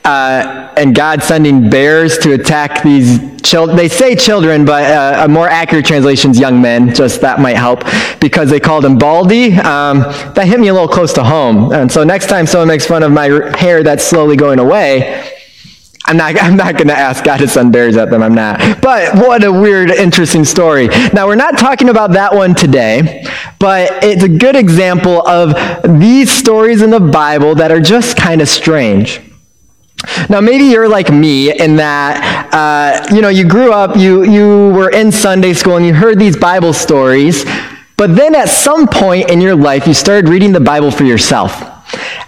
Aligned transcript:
uh, 0.05 0.75
and 0.77 0.95
God 0.95 1.23
sending 1.23 1.71
bears 1.71 2.19
to 2.19 2.35
attack 2.35 2.83
these 2.83 3.41
children. 3.41 3.75
They 3.75 3.89
say 3.89 4.15
children, 4.15 4.67
but 4.67 4.85
uh, 4.85 5.25
a 5.25 5.29
more 5.29 5.49
accurate 5.49 5.87
translation 5.87 6.33
is 6.33 6.39
young 6.39 6.61
men. 6.61 6.95
Just 6.95 7.23
that 7.23 7.41
might 7.41 7.57
help 7.57 7.85
because 8.21 8.51
they 8.51 8.61
called 8.61 8.85
him 8.85 8.99
baldy. 8.99 9.55
Um, 9.55 10.01
that 10.35 10.45
hit 10.45 10.61
me 10.61 10.69
a 10.69 10.75
little 10.75 10.87
close 10.87 11.15
to 11.15 11.25
home. 11.25 11.73
And 11.73 11.91
so 11.91 12.05
next 12.05 12.27
time 12.27 12.47
someone 12.47 12.69
makes 12.69 12.85
fun 12.85 13.03
of 13.03 13.13
my 13.13 13.29
hair 13.57 13.83
that's 13.83 14.05
slowly 14.05 14.37
going 14.37 14.59
away, 14.59 15.33
I'm 16.05 16.17
not, 16.17 16.41
I'm 16.43 16.57
not 16.57 16.75
going 16.75 16.89
to 16.89 16.99
ask 16.99 17.23
God 17.23 17.39
to 17.39 17.49
send 17.49 17.73
bears 17.73 17.97
at 17.97 18.11
them. 18.11 18.23
I'm 18.23 18.35
not. 18.35 18.59
But 18.83 19.15
what 19.15 19.45
a 19.45 19.53
weird, 19.53 19.91
interesting 19.91 20.45
story. 20.45 20.89
Now, 21.13 21.27
we're 21.27 21.37
not 21.37 21.59
talking 21.59 21.89
about 21.89 22.13
that 22.13 22.35
one 22.35 22.55
today, 22.55 23.25
but 23.59 24.03
it's 24.03 24.25
a 24.25 24.29
good 24.29 24.57
example 24.57 25.27
of 25.27 25.55
these 26.01 26.31
stories 26.31 26.83
in 26.83 26.91
the 26.91 27.01
Bible 27.01 27.55
that 27.55 27.71
are 27.71 27.81
just 27.81 28.17
kind 28.17 28.41
of 28.41 28.49
strange. 28.49 29.21
Now, 30.29 30.41
maybe 30.41 30.65
you're 30.65 30.89
like 30.89 31.13
me 31.13 31.57
in 31.57 31.77
that, 31.77 32.51
uh, 32.53 33.15
you 33.15 33.23
know, 33.23 33.29
you 33.29 33.49
grew 33.49 33.73
up, 33.73 33.97
you, 33.97 34.25
you 34.25 34.71
were 34.71 34.91
in 34.91 35.13
Sunday 35.13 35.53
school, 35.53 35.77
and 35.77 35.87
you 35.87 35.95
heard 35.95 36.19
these 36.19 36.37
Bible 36.37 36.73
stories, 36.73 37.45
but 37.97 38.17
then 38.17 38.35
at 38.35 38.49
some 38.49 38.89
point 38.89 39.31
in 39.31 39.41
your 39.41 39.55
life, 39.55 39.87
you 39.87 39.95
started 39.95 40.29
reading 40.29 40.51
the 40.51 40.61
Bible 40.61 40.91
for 40.91 41.05
yourself. 41.05 41.53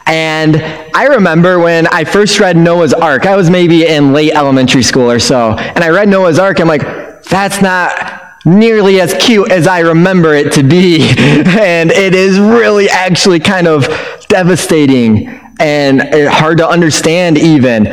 And 0.06 0.56
I 0.94 1.06
remember 1.06 1.58
when 1.58 1.86
I 1.86 2.04
first 2.04 2.38
read 2.38 2.56
Noah's 2.56 2.92
Ark, 2.92 3.26
I 3.26 3.36
was 3.36 3.48
maybe 3.48 3.86
in 3.86 4.12
late 4.12 4.32
elementary 4.32 4.82
school 4.82 5.10
or 5.10 5.18
so, 5.18 5.52
and 5.52 5.82
I 5.82 5.88
read 5.90 6.08
Noah's 6.08 6.38
Ark, 6.38 6.60
I'm 6.60 6.68
like, 6.68 7.22
that's 7.24 7.62
not 7.62 8.22
nearly 8.44 9.00
as 9.00 9.14
cute 9.14 9.50
as 9.50 9.66
I 9.66 9.80
remember 9.80 10.34
it 10.34 10.52
to 10.52 10.62
be. 10.62 11.02
and 11.18 11.90
it 11.90 12.14
is 12.14 12.38
really 12.38 12.88
actually 12.88 13.40
kind 13.40 13.66
of 13.66 13.88
devastating 14.28 15.28
and 15.58 16.00
eh, 16.00 16.28
hard 16.28 16.58
to 16.58 16.68
understand 16.68 17.38
even. 17.38 17.86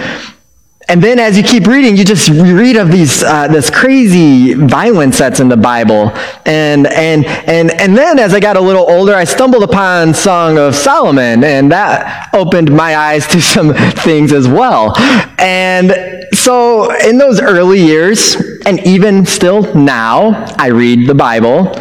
And 0.91 1.01
then 1.01 1.19
as 1.19 1.37
you 1.37 1.43
keep 1.43 1.67
reading, 1.67 1.95
you 1.95 2.03
just 2.03 2.27
read 2.27 2.75
of 2.75 2.91
these, 2.91 3.23
uh, 3.23 3.47
this 3.47 3.69
crazy 3.69 4.55
violence 4.55 5.17
that's 5.17 5.39
in 5.39 5.47
the 5.47 5.55
Bible. 5.55 6.11
And, 6.45 6.85
and, 6.85 7.25
and, 7.25 7.71
and 7.71 7.97
then 7.97 8.19
as 8.19 8.33
I 8.33 8.41
got 8.41 8.57
a 8.57 8.59
little 8.59 8.91
older, 8.91 9.15
I 9.15 9.23
stumbled 9.23 9.63
upon 9.63 10.13
Song 10.13 10.57
of 10.57 10.75
Solomon, 10.75 11.45
and 11.45 11.71
that 11.71 12.29
opened 12.33 12.75
my 12.75 12.97
eyes 12.97 13.25
to 13.27 13.41
some 13.41 13.73
things 13.73 14.33
as 14.33 14.49
well. 14.49 14.93
And 15.39 15.93
so 16.33 16.93
in 16.99 17.17
those 17.17 17.39
early 17.39 17.79
years, 17.79 18.35
and 18.65 18.85
even 18.85 19.25
still 19.25 19.73
now, 19.73 20.43
I 20.57 20.71
read 20.71 21.07
the 21.07 21.15
Bible, 21.15 21.73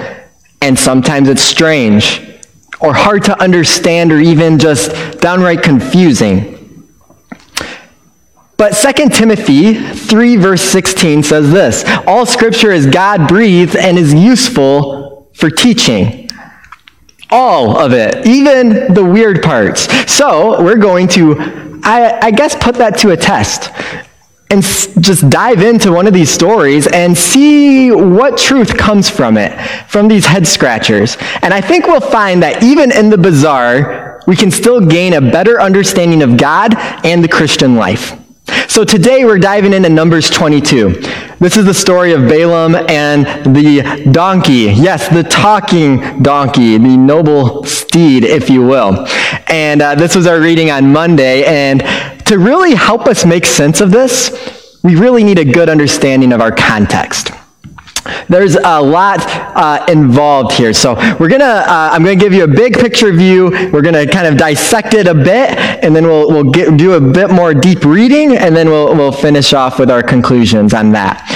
and 0.63 0.79
sometimes 0.79 1.29
it's 1.29 1.43
strange 1.43 2.39
or 2.81 2.95
hard 2.95 3.25
to 3.25 3.43
understand 3.43 4.13
or 4.13 4.21
even 4.21 4.57
just 4.57 5.19
downright 5.21 5.65
confusing. 5.65 6.60
But 8.61 8.75
2 8.75 9.09
Timothy 9.09 9.73
3, 9.73 10.37
verse 10.37 10.61
16 10.61 11.23
says 11.23 11.51
this 11.51 11.83
All 12.07 12.27
scripture 12.27 12.71
is 12.71 12.85
God 12.85 13.27
breathed 13.27 13.75
and 13.75 13.99
is 13.99 14.13
useful 14.13 15.31
for 15.33 15.49
teaching. 15.49 16.29
All 17.31 17.79
of 17.79 17.95
it, 17.95 18.27
even 18.27 18.93
the 18.93 19.03
weird 19.03 19.43
parts. 19.43 19.89
So 20.13 20.63
we're 20.63 20.77
going 20.77 21.09
to, 21.09 21.81
I, 21.83 22.19
I 22.27 22.31
guess, 22.33 22.55
put 22.55 22.75
that 22.75 22.99
to 22.99 23.13
a 23.13 23.17
test 23.17 23.71
and 24.51 24.63
just 24.63 25.31
dive 25.31 25.63
into 25.63 25.91
one 25.91 26.07
of 26.07 26.13
these 26.13 26.29
stories 26.29 26.87
and 26.87 27.17
see 27.17 27.91
what 27.91 28.37
truth 28.37 28.77
comes 28.77 29.09
from 29.09 29.39
it, 29.39 29.59
from 29.89 30.07
these 30.07 30.27
head 30.27 30.47
scratchers. 30.47 31.17
And 31.41 31.55
I 31.55 31.63
think 31.63 31.87
we'll 31.87 32.03
find 32.03 32.43
that 32.43 32.63
even 32.63 32.93
in 32.93 33.09
the 33.09 33.17
bizarre, 33.17 34.21
we 34.27 34.37
can 34.37 34.51
still 34.51 34.87
gain 34.87 35.15
a 35.15 35.21
better 35.23 35.59
understanding 35.63 36.21
of 36.21 36.37
God 36.37 36.75
and 37.07 37.25
the 37.25 37.29
Christian 37.29 37.77
life. 37.77 38.20
So 38.69 38.85
today 38.85 39.25
we're 39.25 39.39
diving 39.39 39.73
into 39.73 39.89
Numbers 39.89 40.31
22. 40.31 41.01
This 41.39 41.57
is 41.57 41.65
the 41.65 41.75
story 41.75 42.13
of 42.13 42.29
Balaam 42.29 42.75
and 42.75 43.27
the 43.57 44.11
donkey. 44.13 44.73
Yes, 44.73 45.09
the 45.09 45.23
talking 45.23 46.23
donkey, 46.23 46.79
the 46.79 46.97
noble 46.97 47.65
steed, 47.65 48.25
if 48.25 48.51
you 48.51 48.65
will. 48.65 49.07
And 49.49 49.83
uh, 49.83 49.95
this 49.95 50.15
was 50.15 50.27
our 50.27 50.41
reading 50.41 50.71
on 50.71 50.93
Monday. 50.93 51.45
And 51.45 51.81
to 52.27 52.39
really 52.39 52.75
help 52.75 53.07
us 53.07 53.25
make 53.25 53.47
sense 53.47 53.81
of 53.81 53.91
this, 53.91 54.79
we 54.83 54.97
really 54.97 55.25
need 55.25 55.39
a 55.39 55.45
good 55.45 55.69
understanding 55.69 56.33
of 56.33 56.41
our 56.41 56.53
context. 56.53 57.33
There's 58.29 58.57
a 58.57 58.81
lot 58.81 59.21
uh, 59.27 59.85
involved 59.89 60.53
here. 60.53 60.73
So 60.73 60.95
we're 61.19 61.29
gonna, 61.29 61.45
uh, 61.45 61.91
I'm 61.93 62.03
gonna 62.03 62.17
give 62.17 62.33
you 62.33 62.45
a 62.45 62.49
big 62.49 62.75
picture 62.75 63.13
view. 63.13 63.51
We're 63.73 63.83
gonna 63.83 64.07
kind 64.07 64.27
of 64.27 64.37
dissect 64.37 64.95
it 64.95 65.07
a 65.07 65.15
bit, 65.15 65.59
and 65.83 65.95
then 65.95 66.07
we'll, 66.07 66.29
we'll 66.29 66.51
get, 66.51 66.77
do 66.77 66.95
a 66.95 67.01
bit 67.01 67.31
more 67.31 67.55
deep 67.55 67.85
reading, 67.85 68.37
and 68.37 68.55
then 68.55 68.69
we'll, 68.69 68.95
we'll 68.95 69.13
finish 69.13 69.53
off 69.53 69.79
with 69.79 69.91
our 69.91 70.03
conclusions 70.03 70.75
on 70.75 70.93
that. 70.93 71.27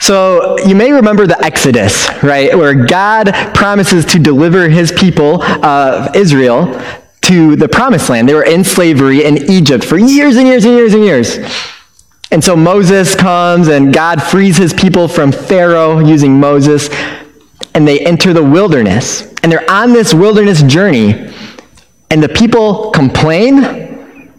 So 0.00 0.58
you 0.60 0.74
may 0.74 0.92
remember 0.92 1.26
the 1.26 1.42
Exodus, 1.42 2.06
right, 2.22 2.56
where 2.56 2.74
God 2.74 3.32
promises 3.54 4.04
to 4.06 4.18
deliver 4.18 4.68
his 4.68 4.92
people, 4.92 5.38
uh, 5.42 6.12
Israel, 6.14 6.80
to 7.22 7.56
the 7.56 7.68
promised 7.68 8.08
land. 8.08 8.28
They 8.28 8.34
were 8.34 8.44
in 8.44 8.62
slavery 8.62 9.24
in 9.24 9.50
Egypt 9.50 9.82
for 9.82 9.98
years 9.98 10.36
and 10.36 10.46
years 10.46 10.64
and 10.64 10.74
years 10.74 10.94
and 10.94 11.02
years. 11.02 11.38
And 12.36 12.44
so 12.44 12.54
Moses 12.54 13.14
comes 13.14 13.68
and 13.68 13.94
God 13.94 14.22
frees 14.22 14.58
his 14.58 14.74
people 14.74 15.08
from 15.08 15.32
Pharaoh 15.32 16.00
using 16.00 16.38
Moses, 16.38 16.90
and 17.72 17.88
they 17.88 18.00
enter 18.00 18.34
the 18.34 18.42
wilderness. 18.42 19.32
And 19.42 19.50
they're 19.50 19.64
on 19.70 19.94
this 19.94 20.12
wilderness 20.12 20.62
journey, 20.64 21.32
and 22.10 22.22
the 22.22 22.28
people 22.28 22.90
complain 22.90 23.64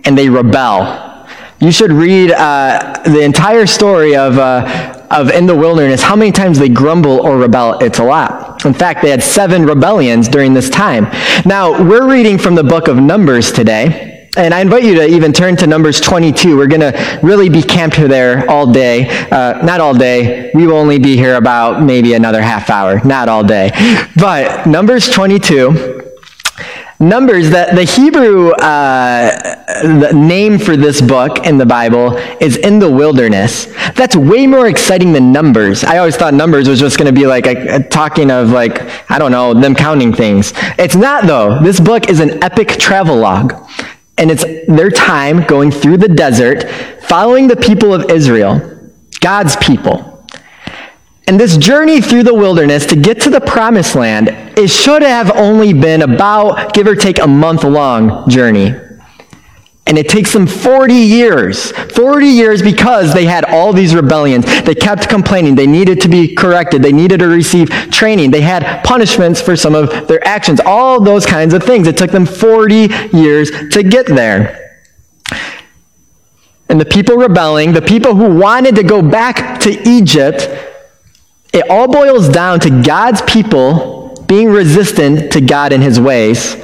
and 0.06 0.16
they 0.16 0.30
rebel. 0.30 1.26
You 1.60 1.72
should 1.72 1.92
read 1.92 2.34
uh, 2.34 3.02
the 3.04 3.22
entire 3.22 3.66
story 3.66 4.16
of, 4.16 4.38
uh, 4.38 5.08
of 5.10 5.32
in 5.32 5.48
the 5.48 5.56
wilderness, 5.56 6.04
how 6.04 6.16
many 6.16 6.32
times 6.32 6.60
they 6.60 6.70
grumble 6.70 7.26
or 7.26 7.40
rebel. 7.40 7.80
It's 7.80 7.98
a 7.98 8.04
lot. 8.04 8.64
In 8.64 8.76
fact, 8.76 9.02
they 9.02 9.10
had 9.10 9.24
seven 9.24 9.66
rebellions 9.66 10.28
during 10.28 10.54
this 10.54 10.70
time. 10.70 11.06
Now, 11.48 11.84
we're 11.84 12.08
reading 12.08 12.38
from 12.38 12.54
the 12.54 12.64
book 12.64 12.90
of 12.90 12.98
Numbers 12.98 13.52
today. 13.52 14.17
And 14.38 14.54
I 14.54 14.62
invite 14.62 14.84
you 14.84 14.94
to 14.96 15.08
even 15.08 15.34
turn 15.34 15.56
to 15.58 15.68
Numbers 15.68 16.00
22. 16.00 16.56
We're 16.56 16.68
going 16.68 16.82
to 16.82 17.20
really 17.24 17.50
be 17.50 17.64
camped 17.64 17.98
there 17.98 18.48
all 18.50 18.72
day. 18.72 19.10
Uh, 19.32 19.66
not 19.66 19.80
all 19.80 19.96
day. 19.96 20.52
We 20.54 20.68
will 20.68 20.78
only 20.78 21.00
be 21.00 21.18
here 21.18 21.36
about 21.36 21.82
maybe 21.82 22.14
another 22.14 22.42
half 22.42 22.70
hour. 22.70 23.04
Not 23.04 23.30
all 23.30 23.44
day. 23.44 23.72
But 24.16 24.68
Numbers 24.68 25.10
22 25.10 25.98
Numbers, 27.00 27.52
the, 27.52 27.68
the 27.76 27.84
Hebrew 27.84 28.50
uh, 28.54 29.56
the 29.84 30.14
name 30.14 30.58
for 30.58 30.76
this 30.76 31.00
book 31.00 31.46
in 31.46 31.60
the 31.60 31.66
Bible 31.66 32.18
is 32.42 32.58
in 32.58 32.80
the 32.80 32.90
wilderness. 32.90 33.66
That's 33.94 34.16
way 34.16 34.48
more 34.48 34.68
exciting 34.68 35.14
than 35.14 35.32
Numbers. 35.32 35.84
I 35.84 36.00
always 36.00 36.16
thought 36.16 36.34
Numbers 36.34 36.68
was 36.68 36.80
just 36.80 36.98
going 36.98 37.14
to 37.14 37.20
be 37.20 37.28
like 37.28 37.46
a, 37.46 37.76
a 37.76 37.84
talking 37.84 38.32
of 38.32 38.50
like, 38.50 38.82
I 39.12 39.20
don't 39.20 39.32
know, 39.32 39.54
them 39.54 39.76
counting 39.76 40.12
things. 40.12 40.54
It's 40.80 40.96
not 40.96 41.26
though. 41.26 41.60
This 41.62 41.80
book 41.80 42.10
is 42.10 42.20
an 42.20 42.44
epic 42.44 42.70
travelogue. 42.70 43.54
And 44.18 44.32
it's 44.32 44.44
their 44.68 44.90
time 44.90 45.44
going 45.46 45.72
through 45.72 45.98
the 45.98 46.08
desert, 46.08 46.70
following 47.02 47.48
the 47.48 47.56
people 47.56 47.94
of 47.94 48.10
Israel, 48.10 48.92
God's 49.20 49.56
people. 49.58 50.26
And 51.28 51.40
this 51.40 51.58
journey 51.58 52.02
through 52.02 52.24
the 52.24 52.34
wilderness 52.34 52.86
to 52.88 52.96
get 52.96 53.22
to 53.22 53.30
the 53.30 53.42
promised 53.42 53.96
land, 53.96 54.30
it 54.58 54.70
should 54.70 55.02
have 55.02 55.30
only 55.36 55.74
been 55.74 56.02
about, 56.02 56.74
give 56.74 56.88
or 56.88 56.96
take, 56.96 57.20
a 57.20 57.28
month 57.28 57.64
long 57.64 58.30
journey. 58.30 58.74
And 59.88 59.98
it 59.98 60.10
takes 60.10 60.34
them 60.34 60.46
40 60.46 60.94
years. 60.94 61.72
40 61.72 62.28
years 62.28 62.62
because 62.62 63.14
they 63.14 63.26
had 63.26 63.46
all 63.46 63.72
these 63.72 63.96
rebellions. 63.96 64.46
They 64.64 64.76
kept 64.76 65.08
complaining. 65.08 65.56
They 65.56 65.68
needed 65.68 66.02
to 66.02 66.10
be 66.10 66.36
corrected. 66.36 66.84
They 66.84 66.92
needed 66.92 67.20
to 67.20 67.28
receive 67.28 67.70
training. 67.92 68.32
They 68.32 68.42
had 68.42 68.84
punishments 68.84 69.42
for 69.42 69.56
some 69.56 69.74
of 69.74 70.08
their 70.08 70.26
actions. 70.28 70.60
All 70.60 71.00
those 71.02 71.26
kinds 71.26 71.54
of 71.54 71.64
things. 71.64 71.88
It 71.88 71.98
took 71.98 72.12
them 72.12 72.26
40 72.26 72.90
years 73.14 73.50
to 73.72 73.82
get 73.82 74.08
there. 74.08 74.82
And 76.70 76.82
the 76.82 76.86
people 76.86 77.16
rebelling, 77.16 77.72
the 77.72 77.82
people 77.82 78.14
who 78.14 78.38
wanted 78.38 78.76
to 78.76 78.84
go 78.84 79.02
back 79.02 79.62
to 79.62 79.90
Egypt, 79.90 80.50
it 81.54 81.70
all 81.70 81.88
boils 81.88 82.28
down 82.28 82.60
to 82.62 82.84
God's 82.84 83.22
people 83.22 84.26
being 84.28 84.50
resistant 84.50 85.32
to 85.32 85.42
God 85.42 85.72
and 85.72 85.82
his 85.82 86.00
ways. 86.00 86.56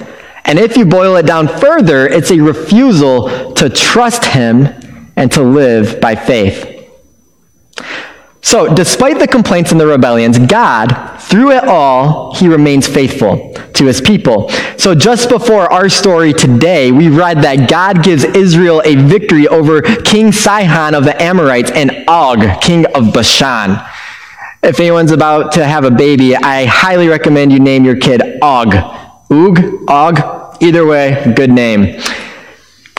And 0.46 0.60
if 0.60 0.76
you 0.76 0.86
boil 0.86 1.16
it 1.16 1.26
down 1.26 1.48
further, 1.48 2.08
it's 2.08 2.32
a 2.32 2.40
refusal 2.40 3.54
to 3.54 3.70
trust 3.70 4.26
him 4.26 4.68
and 5.16 5.32
to 5.32 5.42
live 5.42 6.02
by 6.02 6.16
faith. 6.16 6.70
So, 8.46 8.74
despite 8.76 9.20
the 9.20 9.28
complaints 9.28 9.72
and 9.72 9.80
the 9.80 9.88
rebellions, 9.88 10.38
God, 10.38 11.18
through 11.18 11.52
it 11.52 11.64
all, 11.64 12.36
he 12.36 12.50
remains 12.50 12.86
faithful 12.86 13.54
to 13.74 13.86
his 13.86 14.02
people. 14.02 14.50
So, 14.78 14.94
just 14.94 15.30
before 15.30 15.72
our 15.72 15.88
story 15.88 16.34
today, 16.34 16.92
we 16.92 17.08
read 17.08 17.42
that 17.44 17.70
God 17.70 18.04
gives 18.04 18.26
Israel 18.26 18.82
a 18.84 18.96
victory 18.96 19.48
over 19.48 19.82
King 19.82 20.34
Sihon 20.34 20.94
of 20.94 21.06
the 21.06 21.20
Amorites 21.22 21.72
and 21.72 22.04
Og, 22.10 22.62
king 22.62 22.86
of 22.88 23.14
Bashan. 23.14 23.82
If 24.62 24.80
anyone's 24.82 25.12
about 25.12 25.54
to 25.54 25.66
have 25.66 25.86
a 25.86 25.92
baby, 25.92 26.36
I 26.36 26.66
highly 26.66 27.08
recommend 27.08 27.54
you 27.54 27.62
name 27.62 27.86
your 27.86 27.96
kid 27.96 28.22
Og. 28.42 29.03
Oog, 29.34 29.90
Og, 29.90 30.62
either 30.62 30.86
way, 30.86 31.34
good 31.36 31.50
name. 31.50 32.00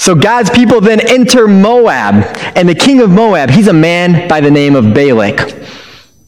So 0.00 0.16
God's 0.16 0.50
people 0.50 0.80
then 0.80 1.00
enter 1.08 1.46
Moab, 1.46 2.14
and 2.56 2.68
the 2.68 2.74
king 2.74 3.00
of 3.00 3.10
Moab, 3.10 3.50
he's 3.50 3.68
a 3.68 3.72
man 3.72 4.28
by 4.28 4.40
the 4.40 4.50
name 4.50 4.74
of 4.74 4.92
Balak. 4.92 5.54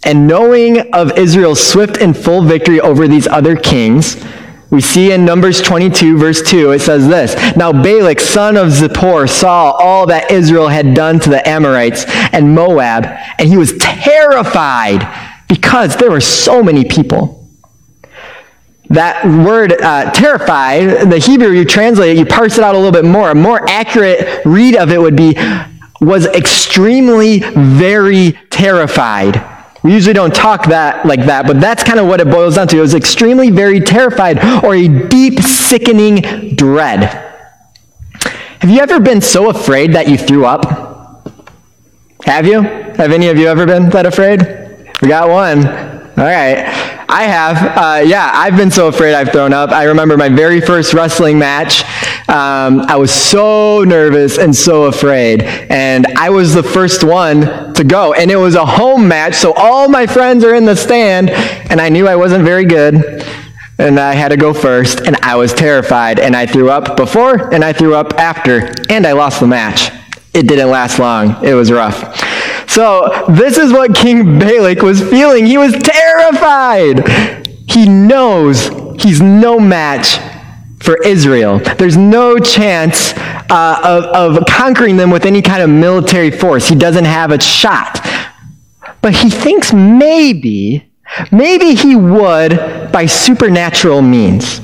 And 0.05 0.29
knowing 0.29 0.93
of 0.93 1.19
Israel's 1.19 1.61
swift 1.61 1.97
and 1.97 2.17
full 2.17 2.43
victory 2.43 2.81
over 2.81 3.09
these 3.09 3.27
other 3.27 3.57
kings, 3.57 4.25
we 4.71 4.81
see 4.81 5.11
in 5.11 5.25
Numbers 5.25 5.61
22, 5.61 6.17
verse 6.17 6.49
2, 6.49 6.71
it 6.71 6.81
says 6.81 7.09
this 7.09 7.35
Now 7.57 7.73
Balak, 7.73 8.21
son 8.21 8.57
of 8.57 8.69
Zippor, 8.69 9.29
saw 9.29 9.73
all 9.73 10.07
that 10.07 10.31
Israel 10.31 10.69
had 10.69 10.95
done 10.95 11.19
to 11.21 11.31
the 11.31 11.47
Amorites 11.49 12.05
and 12.33 12.55
Moab, 12.55 13.07
and 13.39 13.49
he 13.49 13.57
was 13.57 13.77
terrified 13.79 15.03
because 15.49 15.97
there 15.97 16.11
were 16.13 16.21
so 16.21 16.63
many 16.63 16.85
people. 16.85 17.36
That 18.89 19.25
word 19.25 19.73
uh, 19.73 20.11
terrified, 20.13 21.11
the 21.11 21.19
Hebrew, 21.19 21.51
you 21.51 21.65
translate 21.65 22.17
it, 22.17 22.19
you 22.19 22.27
parse 22.27 22.57
it 22.57 22.65
out 22.65 22.75
a 22.75 22.79
little 22.79 22.93
bit 22.93 23.05
more. 23.05 23.31
A 23.31 23.35
more 23.35 23.69
accurate 23.69 24.45
read 24.45 24.77
of 24.77 24.91
it 24.91 25.01
would 25.01 25.17
be 25.17 25.35
was 26.01 26.27
extremely 26.27 27.41
very 27.41 28.33
terrified. 28.51 29.43
We 29.83 29.93
usually 29.93 30.15
don't 30.15 30.35
talk 30.35 30.67
that 30.67 31.07
like 31.07 31.25
that, 31.27 31.47
but 31.47 31.61
that's 31.61 31.85
kind 31.85 31.99
of 31.99 32.07
what 32.07 32.21
it 32.21 32.31
boils 32.31 32.57
down 32.57 32.69
to. 32.69 32.79
It 32.79 32.81
was 32.81 32.95
extremely 32.95 33.51
very 33.51 33.81
terrified 33.81 34.39
or 34.65 34.75
a 34.75 34.89
deep 34.89 35.41
sickening 35.41 36.55
dread. 36.55 37.05
Have 38.61 38.71
you 38.71 38.81
ever 38.81 38.99
been 39.01 39.21
so 39.21 39.49
afraid 39.49 39.93
that 39.95 40.09
you 40.09 40.19
threw 40.19 40.45
up? 40.45 41.31
Have 42.25 42.47
you? 42.47 42.63
Have 42.63 43.13
any 43.13 43.29
of 43.29 43.39
you 43.39 43.47
ever 43.47 43.67
been 43.67 43.91
that 43.91 44.07
afraid? 44.07 44.41
We 45.03 45.09
got 45.09 45.29
one. 45.29 45.96
All 46.19 46.25
right. 46.25 46.65
I 47.11 47.25
have. 47.25 47.77
Uh, 47.77 48.03
yeah, 48.07 48.31
I've 48.33 48.57
been 48.57 48.71
so 48.71 48.89
afraid 48.89 49.15
I've 49.15 49.33
thrown 49.33 49.53
up. 49.53 49.69
I 49.69 49.85
remember 49.85 50.17
my 50.17 50.31
very 50.31 50.63
first 50.63 50.95
wrestling 50.95 51.39
match. 51.39 51.83
Um, 52.27 52.81
I 52.89 52.97
was 52.97 53.13
so 53.13 53.85
nervous 53.85 54.39
and 54.39 54.57
so 54.57 54.85
afraid. 54.85 55.43
And 55.43 56.07
I 56.17 56.31
was 56.31 56.55
the 56.55 56.63
first 56.63 57.05
one 57.05 57.75
to 57.75 57.85
go. 57.85 58.15
And 58.15 58.31
it 58.31 58.37
was 58.37 58.55
a 58.55 58.65
home 58.65 59.07
match, 59.07 59.35
so 59.35 59.53
all 59.53 59.91
my 59.91 60.07
friends 60.07 60.43
are 60.43 60.55
in 60.55 60.65
the 60.65 60.75
stand. 60.75 61.29
And 61.29 61.83
I 61.83 61.91
knew 61.91 62.09
I 62.09 62.17
wasn't 62.17 62.45
very 62.45 62.65
good. 62.65 63.23
And 63.79 64.01
I 64.01 64.15
had 64.15 64.29
to 64.29 64.39
go 64.39 64.55
first. 64.55 65.01
And 65.01 65.17
I 65.17 65.37
was 65.37 65.53
terrified. 65.53 66.19
And 66.19 66.35
I 66.35 66.47
threw 66.47 66.71
up 66.71 66.97
before 66.97 67.53
and 67.53 67.63
I 67.63 67.75
threw 67.75 67.95
up 67.95 68.15
after. 68.15 68.73
And 68.89 69.07
I 69.07 69.13
lost 69.13 69.41
the 69.41 69.47
match. 69.47 69.91
It 70.33 70.49
didn't 70.49 70.71
last 70.71 70.99
long, 70.99 71.45
it 71.45 71.53
was 71.53 71.71
rough. 71.71 72.36
So, 72.77 73.25
this 73.31 73.57
is 73.57 73.73
what 73.73 73.95
King 73.95 74.39
Balak 74.39 74.83
was 74.83 75.01
feeling. 75.01 75.47
He 75.47 75.57
was 75.57 75.73
terrified. 75.73 77.09
He 77.67 77.89
knows 77.89 78.69
he's 79.03 79.23
no 79.23 79.59
match 79.59 80.19
for 80.81 81.03
Israel. 81.03 81.59
There's 81.79 81.97
no 81.97 82.39
chance 82.39 83.15
uh, 83.49 83.81
of, 83.83 84.37
of 84.37 84.47
conquering 84.47 84.99
them 84.99 85.11
with 85.11 85.25
any 85.25 85.41
kind 85.41 85.63
of 85.63 85.71
military 85.71 86.31
force. 86.31 86.69
He 86.69 86.75
doesn't 86.75 87.07
have 87.07 87.31
a 87.31 87.41
shot. 87.41 87.99
But 89.01 89.15
he 89.15 89.31
thinks 89.31 89.73
maybe, 89.73 90.87
maybe 91.33 91.75
he 91.75 91.97
would 91.97 92.91
by 92.93 93.07
supernatural 93.07 94.03
means. 94.03 94.61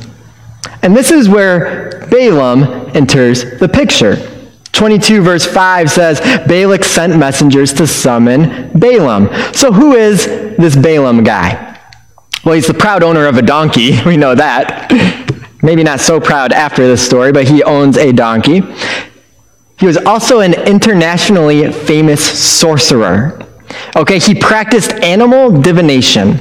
And 0.83 0.95
this 0.95 1.11
is 1.11 1.31
where 1.31 2.07
Balaam 2.11 2.65
enters 2.95 3.59
the 3.59 3.71
picture. 3.71 4.17
22 4.73 5.23
verse 5.23 5.47
5 5.47 5.91
says, 5.91 6.21
Balak 6.47 6.85
sent 6.85 7.17
messengers 7.17 7.73
to 7.75 7.87
summon 7.87 8.71
Balaam. 8.79 9.29
So 9.53 9.73
who 9.73 9.95
is 9.95 10.27
this 10.27 10.75
Balaam 10.75 11.25
guy? 11.25 11.79
Well, 12.45 12.55
he's 12.55 12.67
the 12.67 12.75
proud 12.75 13.03
owner 13.03 13.27
of 13.27 13.37
a 13.37 13.43
donkey. 13.43 13.99
We 14.07 14.17
know 14.17 14.35
that. 14.35 14.91
Maybe 15.63 15.85
not 15.85 16.01
so 16.01 16.21
proud 16.21 16.53
after 16.53 16.87
this 16.87 17.05
story, 17.05 17.31
but 17.31 17.47
he 17.47 17.63
owns 17.63 17.97
a 17.97 18.13
donkey. 18.13 18.63
He 19.79 19.87
was 19.87 19.97
also 19.97 20.41
an 20.41 20.55
internationally 20.55 21.71
famous 21.71 22.25
sorcerer. 22.25 23.42
Okay, 23.97 24.19
he 24.19 24.35
practiced 24.35 24.93
animal 25.03 25.61
divination. 25.61 26.39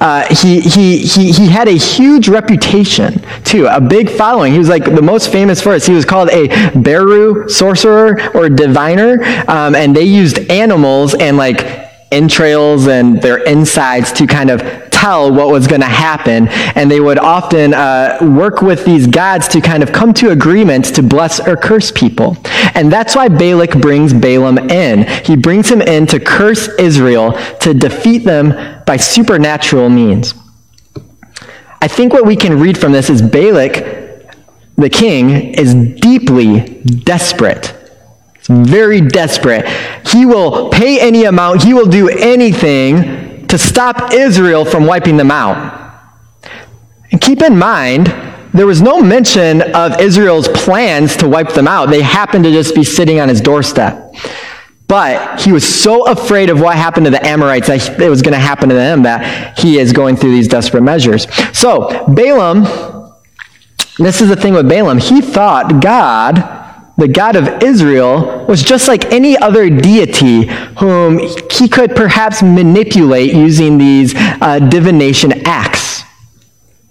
Uh, 0.00 0.26
he, 0.34 0.60
he, 0.60 0.98
he, 0.98 1.32
he 1.32 1.48
had 1.48 1.68
a 1.68 1.76
huge 1.76 2.28
reputation, 2.28 3.22
too, 3.44 3.66
a 3.66 3.80
big 3.80 4.10
following. 4.10 4.52
He 4.52 4.58
was 4.58 4.68
like 4.68 4.84
the 4.84 5.02
most 5.02 5.30
famous 5.32 5.60
for 5.60 5.72
us. 5.72 5.86
He 5.86 5.94
was 5.94 6.04
called 6.04 6.30
a 6.30 6.48
Beru 6.74 7.48
sorcerer 7.48 8.20
or 8.34 8.48
diviner, 8.48 9.22
um, 9.48 9.74
and 9.74 9.94
they 9.94 10.04
used 10.04 10.38
animals 10.50 11.14
and 11.14 11.36
like 11.36 11.90
entrails 12.12 12.88
and 12.88 13.22
their 13.22 13.38
insides 13.44 14.12
to 14.12 14.26
kind 14.26 14.50
of 14.50 14.89
tell 15.00 15.32
what 15.32 15.48
was 15.48 15.66
going 15.66 15.80
to 15.80 15.86
happen. 15.86 16.48
And 16.76 16.90
they 16.90 17.00
would 17.00 17.18
often 17.18 17.74
uh, 17.74 18.18
work 18.20 18.60
with 18.62 18.84
these 18.84 19.06
gods 19.06 19.48
to 19.48 19.60
kind 19.60 19.82
of 19.82 19.92
come 19.92 20.12
to 20.14 20.30
agreements 20.30 20.90
to 20.92 21.02
bless 21.02 21.40
or 21.40 21.56
curse 21.56 21.90
people. 21.90 22.36
And 22.74 22.92
that's 22.92 23.16
why 23.16 23.28
Balak 23.28 23.80
brings 23.80 24.12
Balaam 24.12 24.58
in. 24.70 25.06
He 25.24 25.36
brings 25.36 25.70
him 25.70 25.80
in 25.80 26.06
to 26.08 26.20
curse 26.20 26.68
Israel, 26.78 27.32
to 27.60 27.74
defeat 27.74 28.24
them 28.24 28.84
by 28.86 28.96
supernatural 28.96 29.88
means. 29.88 30.34
I 31.82 31.88
think 31.88 32.12
what 32.12 32.26
we 32.26 32.36
can 32.36 32.60
read 32.60 32.76
from 32.76 32.92
this 32.92 33.08
is 33.08 33.22
Balak, 33.22 33.74
the 34.76 34.90
king, 34.90 35.54
is 35.54 35.74
deeply 35.74 36.82
desperate 36.84 37.76
very 38.48 39.00
desperate. 39.00 39.64
He 40.08 40.26
will 40.26 40.70
pay 40.70 40.98
any 40.98 41.24
amount, 41.24 41.62
he 41.62 41.72
will 41.72 41.86
do 41.86 42.08
anything 42.08 43.29
to 43.50 43.58
stop 43.58 44.12
Israel 44.12 44.64
from 44.64 44.86
wiping 44.86 45.16
them 45.16 45.30
out. 45.30 45.78
And 47.12 47.20
keep 47.20 47.42
in 47.42 47.58
mind, 47.58 48.06
there 48.52 48.66
was 48.66 48.80
no 48.80 49.00
mention 49.00 49.62
of 49.74 50.00
Israel's 50.00 50.48
plans 50.48 51.16
to 51.16 51.28
wipe 51.28 51.52
them 51.52 51.68
out. 51.68 51.86
They 51.86 52.02
happened 52.02 52.44
to 52.44 52.50
just 52.50 52.74
be 52.74 52.84
sitting 52.84 53.20
on 53.20 53.28
his 53.28 53.40
doorstep. 53.40 54.14
But 54.88 55.40
he 55.40 55.52
was 55.52 55.64
so 55.64 56.06
afraid 56.08 56.50
of 56.50 56.60
what 56.60 56.76
happened 56.76 57.06
to 57.06 57.10
the 57.10 57.24
Amorites 57.24 57.68
that 57.68 58.00
it 58.00 58.08
was 58.08 58.22
going 58.22 58.32
to 58.32 58.40
happen 58.40 58.68
to 58.68 58.74
them 58.74 59.04
that 59.04 59.56
he 59.56 59.78
is 59.78 59.92
going 59.92 60.16
through 60.16 60.32
these 60.32 60.48
desperate 60.48 60.82
measures. 60.82 61.28
So, 61.56 62.06
Balaam, 62.08 62.64
this 63.98 64.20
is 64.20 64.28
the 64.28 64.36
thing 64.36 64.52
with 64.52 64.68
Balaam. 64.68 64.98
He 64.98 65.20
thought 65.20 65.80
God 65.80 66.59
the 67.00 67.08
God 67.08 67.34
of 67.34 67.62
Israel, 67.62 68.44
was 68.46 68.62
just 68.62 68.86
like 68.86 69.06
any 69.06 69.36
other 69.36 69.68
deity 69.68 70.46
whom 70.78 71.18
he 71.50 71.68
could 71.68 71.96
perhaps 71.96 72.42
manipulate 72.42 73.34
using 73.34 73.78
these 73.78 74.14
uh, 74.16 74.58
divination 74.58 75.46
acts. 75.46 76.02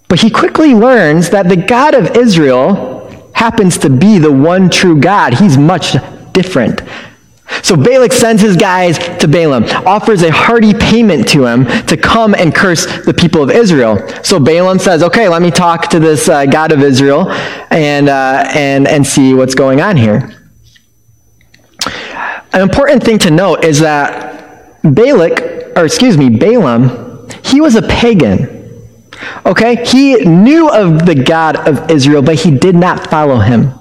But 0.10 0.20
he 0.20 0.30
quickly 0.30 0.74
learns 0.74 1.30
that 1.30 1.48
the 1.48 1.56
God 1.56 1.94
of 1.94 2.18
Israel 2.18 3.32
happens 3.34 3.78
to 3.78 3.90
be 3.90 4.18
the 4.18 4.32
one 4.32 4.70
true 4.70 5.00
God. 5.00 5.36
He's 5.36 5.58
much 5.58 5.96
different. 6.34 6.82
So 7.64 7.76
Balak 7.76 8.12
sends 8.12 8.42
his 8.42 8.56
guys 8.56 8.98
to 9.20 9.28
Balaam, 9.28 9.66
offers 9.86 10.22
a 10.24 10.32
hearty 10.32 10.74
payment 10.74 11.28
to 11.30 11.46
him 11.46 11.66
to 11.88 11.98
come 11.98 12.34
and 12.34 12.54
curse 12.54 12.86
the 13.06 13.14
people 13.14 13.44
of 13.44 13.50
Israel. 13.50 13.98
So 14.24 14.40
Balaam 14.40 14.80
says, 14.80 15.04
"Okay, 15.04 15.28
let 15.30 15.42
me 15.42 15.52
talk 15.52 15.90
to 15.90 16.00
this 16.00 16.30
uh, 16.30 16.46
God 16.46 16.72
of 16.72 16.82
Israel 16.82 17.32
and 17.72 18.10
uh, 18.10 18.46
and 18.56 18.88
and 18.88 19.06
see 19.06 19.34
what's 19.34 19.56
going 19.56 19.82
on 19.82 19.98
here." 19.98 20.36
An 22.52 22.62
important 22.62 23.04
thing 23.04 23.20
to 23.20 23.32
note 23.32 23.64
is 23.64 23.80
that 23.80 24.82
Balak, 24.84 25.78
or 25.78 25.86
excuse 25.86 26.18
me, 26.18 26.30
Balaam, 26.30 27.28
he 27.44 27.62
was 27.62 27.76
a 27.76 27.82
pagan. 27.82 28.56
Okay, 29.46 29.84
he 29.86 30.16
knew 30.26 30.70
of 30.70 31.06
the 31.06 31.16
God 31.16 31.68
of 31.68 31.92
Israel, 31.92 32.22
but 32.22 32.36
he 32.36 32.52
did 32.52 32.76
not 32.76 33.10
follow 33.10 33.40
him. 33.40 33.74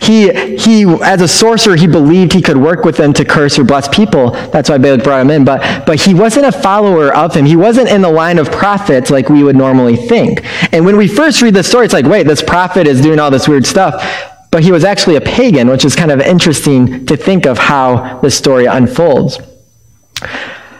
He, 0.00 0.56
he, 0.56 0.84
as 1.02 1.20
a 1.20 1.28
sorcerer, 1.28 1.76
he 1.76 1.86
believed 1.86 2.32
he 2.32 2.40
could 2.40 2.56
work 2.56 2.84
with 2.84 2.96
them 2.96 3.12
to 3.12 3.24
curse 3.24 3.58
or 3.58 3.64
bless 3.64 3.88
people. 3.88 4.30
That's 4.30 4.70
why 4.70 4.78
Balak 4.78 5.04
brought 5.04 5.20
him 5.20 5.30
in. 5.30 5.44
But, 5.44 5.86
but 5.86 6.00
he 6.00 6.14
wasn't 6.14 6.46
a 6.46 6.52
follower 6.52 7.14
of 7.14 7.34
him. 7.34 7.44
He 7.44 7.56
wasn't 7.56 7.90
in 7.90 8.00
the 8.00 8.10
line 8.10 8.38
of 8.38 8.50
prophets 8.50 9.10
like 9.10 9.28
we 9.28 9.42
would 9.42 9.56
normally 9.56 9.96
think. 9.96 10.40
And 10.72 10.86
when 10.86 10.96
we 10.96 11.08
first 11.08 11.42
read 11.42 11.52
the 11.52 11.62
story, 11.62 11.84
it's 11.84 11.92
like, 11.92 12.06
wait, 12.06 12.26
this 12.26 12.42
prophet 12.42 12.86
is 12.86 13.02
doing 13.02 13.18
all 13.18 13.30
this 13.30 13.46
weird 13.46 13.66
stuff. 13.66 14.02
But 14.50 14.62
he 14.62 14.72
was 14.72 14.84
actually 14.84 15.16
a 15.16 15.20
pagan, 15.20 15.68
which 15.68 15.84
is 15.84 15.94
kind 15.94 16.10
of 16.10 16.20
interesting 16.20 17.04
to 17.04 17.16
think 17.16 17.44
of 17.44 17.58
how 17.58 18.18
the 18.20 18.30
story 18.30 18.64
unfolds. 18.64 19.38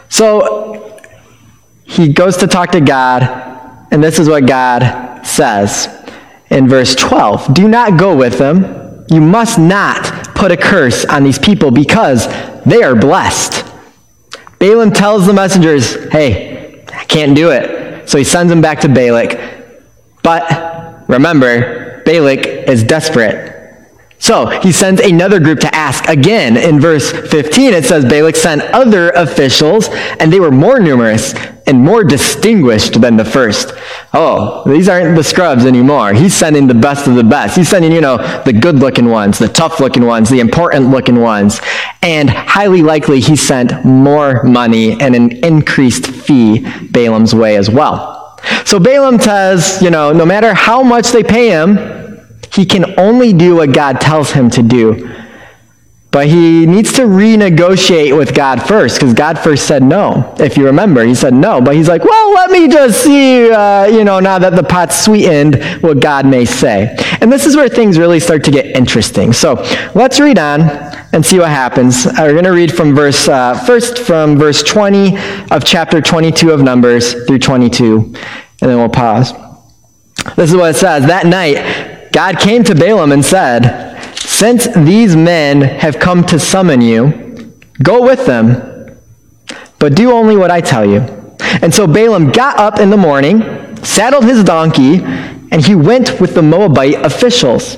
So 0.09 0.99
he 1.83 2.11
goes 2.11 2.37
to 2.37 2.47
talk 2.47 2.71
to 2.71 2.81
God, 2.81 3.21
and 3.91 4.03
this 4.03 4.17
is 4.17 4.27
what 4.27 4.47
God 4.47 5.23
says 5.23 5.87
in 6.49 6.67
verse 6.67 6.95
12 6.95 7.53
Do 7.53 7.67
not 7.67 7.99
go 7.99 8.15
with 8.15 8.39
them 8.39 8.78
you 9.11 9.21
must 9.21 9.57
not 9.57 10.35
put 10.35 10.51
a 10.51 10.57
curse 10.57 11.05
on 11.05 11.23
these 11.23 11.39
people 11.39 11.71
because 11.71 12.27
they 12.63 12.83
are 12.83 12.95
blessed. 12.95 13.65
Balaam 14.59 14.91
tells 14.91 15.25
the 15.25 15.33
messengers, 15.33 15.95
hey, 16.11 16.83
I 16.93 17.05
can't 17.05 17.35
do 17.35 17.51
it. 17.51 18.09
So 18.09 18.17
he 18.17 18.23
sends 18.23 18.49
them 18.49 18.61
back 18.61 18.81
to 18.81 18.89
Balak. 18.89 19.39
But 20.21 21.09
remember, 21.09 22.01
Balak 22.05 22.45
is 22.45 22.83
desperate. 22.83 23.58
So 24.19 24.47
he 24.47 24.73
sends 24.73 24.99
another 24.99 25.39
group 25.39 25.61
to 25.61 25.73
ask 25.73 26.05
again. 26.07 26.57
In 26.57 26.79
verse 26.79 27.09
15, 27.09 27.73
it 27.73 27.85
says 27.85 28.03
Balak 28.03 28.35
sent 28.35 28.61
other 28.73 29.11
officials, 29.11 29.87
and 30.19 30.31
they 30.31 30.41
were 30.41 30.51
more 30.51 30.79
numerous 30.79 31.33
and 31.65 31.79
more 31.79 32.03
distinguished 32.03 32.99
than 32.99 33.15
the 33.15 33.23
first. 33.23 33.73
Oh, 34.13 34.63
these 34.69 34.89
aren't 34.89 35.15
the 35.15 35.23
scrubs 35.23 35.65
anymore. 35.65 36.13
He's 36.13 36.35
sending 36.35 36.67
the 36.67 36.73
best 36.73 37.07
of 37.07 37.15
the 37.15 37.23
best. 37.23 37.55
He's 37.55 37.69
sending, 37.69 37.93
you 37.93 38.01
know, 38.01 38.17
the 38.43 38.51
good 38.51 38.75
looking 38.75 39.09
ones, 39.09 39.39
the 39.39 39.47
tough 39.47 39.79
looking 39.79 40.05
ones, 40.05 40.29
the 40.29 40.41
important 40.41 40.89
looking 40.89 41.21
ones. 41.21 41.61
And 42.01 42.29
highly 42.29 42.81
likely 42.81 43.21
he 43.21 43.35
sent 43.35 43.85
more 43.85 44.43
money 44.43 44.99
and 44.99 45.15
an 45.15 45.43
increased 45.45 46.07
fee 46.07 46.67
Balaam's 46.91 47.33
way 47.33 47.55
as 47.55 47.69
well. 47.69 48.37
So 48.65 48.79
Balaam 48.79 49.19
says, 49.19 49.81
you 49.81 49.91
know, 49.91 50.11
no 50.11 50.25
matter 50.25 50.53
how 50.53 50.83
much 50.83 51.09
they 51.11 51.23
pay 51.23 51.49
him, 51.49 52.08
he 52.53 52.65
can 52.65 52.99
only 52.99 53.33
do 53.33 53.55
what 53.55 53.73
God 53.73 54.01
tells 54.01 54.31
him 54.31 54.49
to 54.51 54.61
do. 54.61 55.15
But 56.11 56.25
he 56.25 56.65
needs 56.65 56.93
to 56.93 57.03
renegotiate 57.03 58.17
with 58.17 58.33
God 58.33 58.63
first, 58.63 58.99
because 58.99 59.13
God 59.13 59.37
first 59.37 59.67
said 59.67 59.83
no. 59.83 60.33
If 60.39 60.57
you 60.57 60.65
remember, 60.65 61.05
he 61.05 61.13
said 61.13 61.35
no. 61.35 61.61
But 61.61 61.75
he's 61.75 61.87
like, 61.87 62.03
well, 62.03 62.33
let 62.33 62.49
me 62.49 62.67
just 62.67 63.03
see, 63.03 63.51
uh, 63.51 63.85
you 63.85 64.03
know, 64.03 64.19
now 64.19 64.39
that 64.39 64.55
the 64.55 64.63
pot's 64.63 64.99
sweetened, 64.99 65.63
what 65.83 65.99
God 65.99 66.25
may 66.25 66.45
say. 66.45 66.97
And 67.21 67.31
this 67.31 67.45
is 67.45 67.55
where 67.55 67.69
things 67.69 67.99
really 67.99 68.19
start 68.19 68.43
to 68.45 68.51
get 68.51 68.65
interesting. 68.75 69.33
So 69.33 69.63
let's 69.93 70.19
read 70.19 70.39
on 70.39 70.61
and 71.13 71.23
see 71.23 71.37
what 71.37 71.49
happens. 71.49 72.07
Uh, 72.07 72.13
we're 72.17 72.31
going 72.31 72.43
to 72.43 72.53
read 72.53 72.73
from 72.73 72.95
verse, 72.95 73.27
uh, 73.27 73.53
first 73.53 73.99
from 73.99 74.35
verse 74.35 74.63
20 74.63 75.15
of 75.51 75.63
chapter 75.63 76.01
22 76.01 76.51
of 76.51 76.63
Numbers 76.63 77.13
through 77.25 77.39
22, 77.39 77.97
and 77.97 78.15
then 78.61 78.77
we'll 78.77 78.89
pause. 78.89 79.31
This 80.35 80.49
is 80.49 80.55
what 80.55 80.71
it 80.71 80.77
says. 80.77 81.05
That 81.05 81.27
night, 81.27 81.88
God 82.11 82.39
came 82.39 82.63
to 82.63 82.75
Balaam 82.75 83.11
and 83.11 83.23
said, 83.23 84.15
Since 84.15 84.67
these 84.75 85.15
men 85.15 85.61
have 85.61 85.99
come 85.99 86.23
to 86.25 86.39
summon 86.39 86.81
you, 86.81 87.61
go 87.81 88.03
with 88.03 88.25
them, 88.25 88.97
but 89.77 89.95
do 89.95 90.11
only 90.11 90.35
what 90.35 90.51
I 90.51 90.61
tell 90.61 90.85
you. 90.85 90.99
And 91.61 91.73
so 91.73 91.87
Balaam 91.87 92.31
got 92.31 92.57
up 92.57 92.79
in 92.79 92.89
the 92.89 92.97
morning, 92.97 93.41
saddled 93.83 94.25
his 94.25 94.43
donkey, 94.43 95.01
and 95.51 95.65
he 95.65 95.75
went 95.75 96.19
with 96.19 96.35
the 96.35 96.41
Moabite 96.41 97.05
officials. 97.05 97.77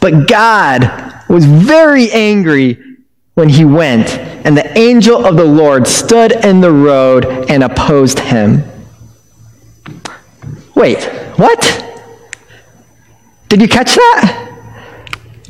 But 0.00 0.28
God 0.28 1.22
was 1.28 1.44
very 1.44 2.10
angry 2.10 2.78
when 3.34 3.48
he 3.48 3.64
went, 3.64 4.10
and 4.46 4.56
the 4.56 4.78
angel 4.78 5.26
of 5.26 5.36
the 5.36 5.44
Lord 5.44 5.86
stood 5.86 6.32
in 6.44 6.60
the 6.60 6.70
road 6.70 7.24
and 7.50 7.62
opposed 7.62 8.18
him. 8.18 8.64
Wait, 10.74 11.04
what? 11.36 11.83
Did 13.48 13.60
you 13.60 13.68
catch 13.68 13.94
that? 13.94 14.50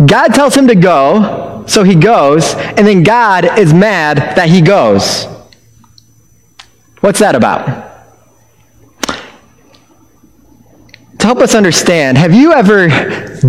God 0.07 0.35
tells 0.35 0.55
him 0.55 0.67
to 0.69 0.75
go, 0.75 1.65
so 1.67 1.85
he 1.85 1.95
goes, 1.95 2.55
and 2.55 2.87
then 2.87 3.03
God 3.03 3.59
is 3.59 3.73
mad 3.73 4.19
that 4.37 4.49
he 4.49 4.61
goes. 4.61 5.27
What's 7.01 7.21
that 7.21 7.35
about? 7.35 7.93
To 11.19 11.27
help 11.27 11.39
us 11.39 11.55
understand, 11.55 12.19
have 12.19 12.35
you 12.35 12.53
ever 12.53 12.89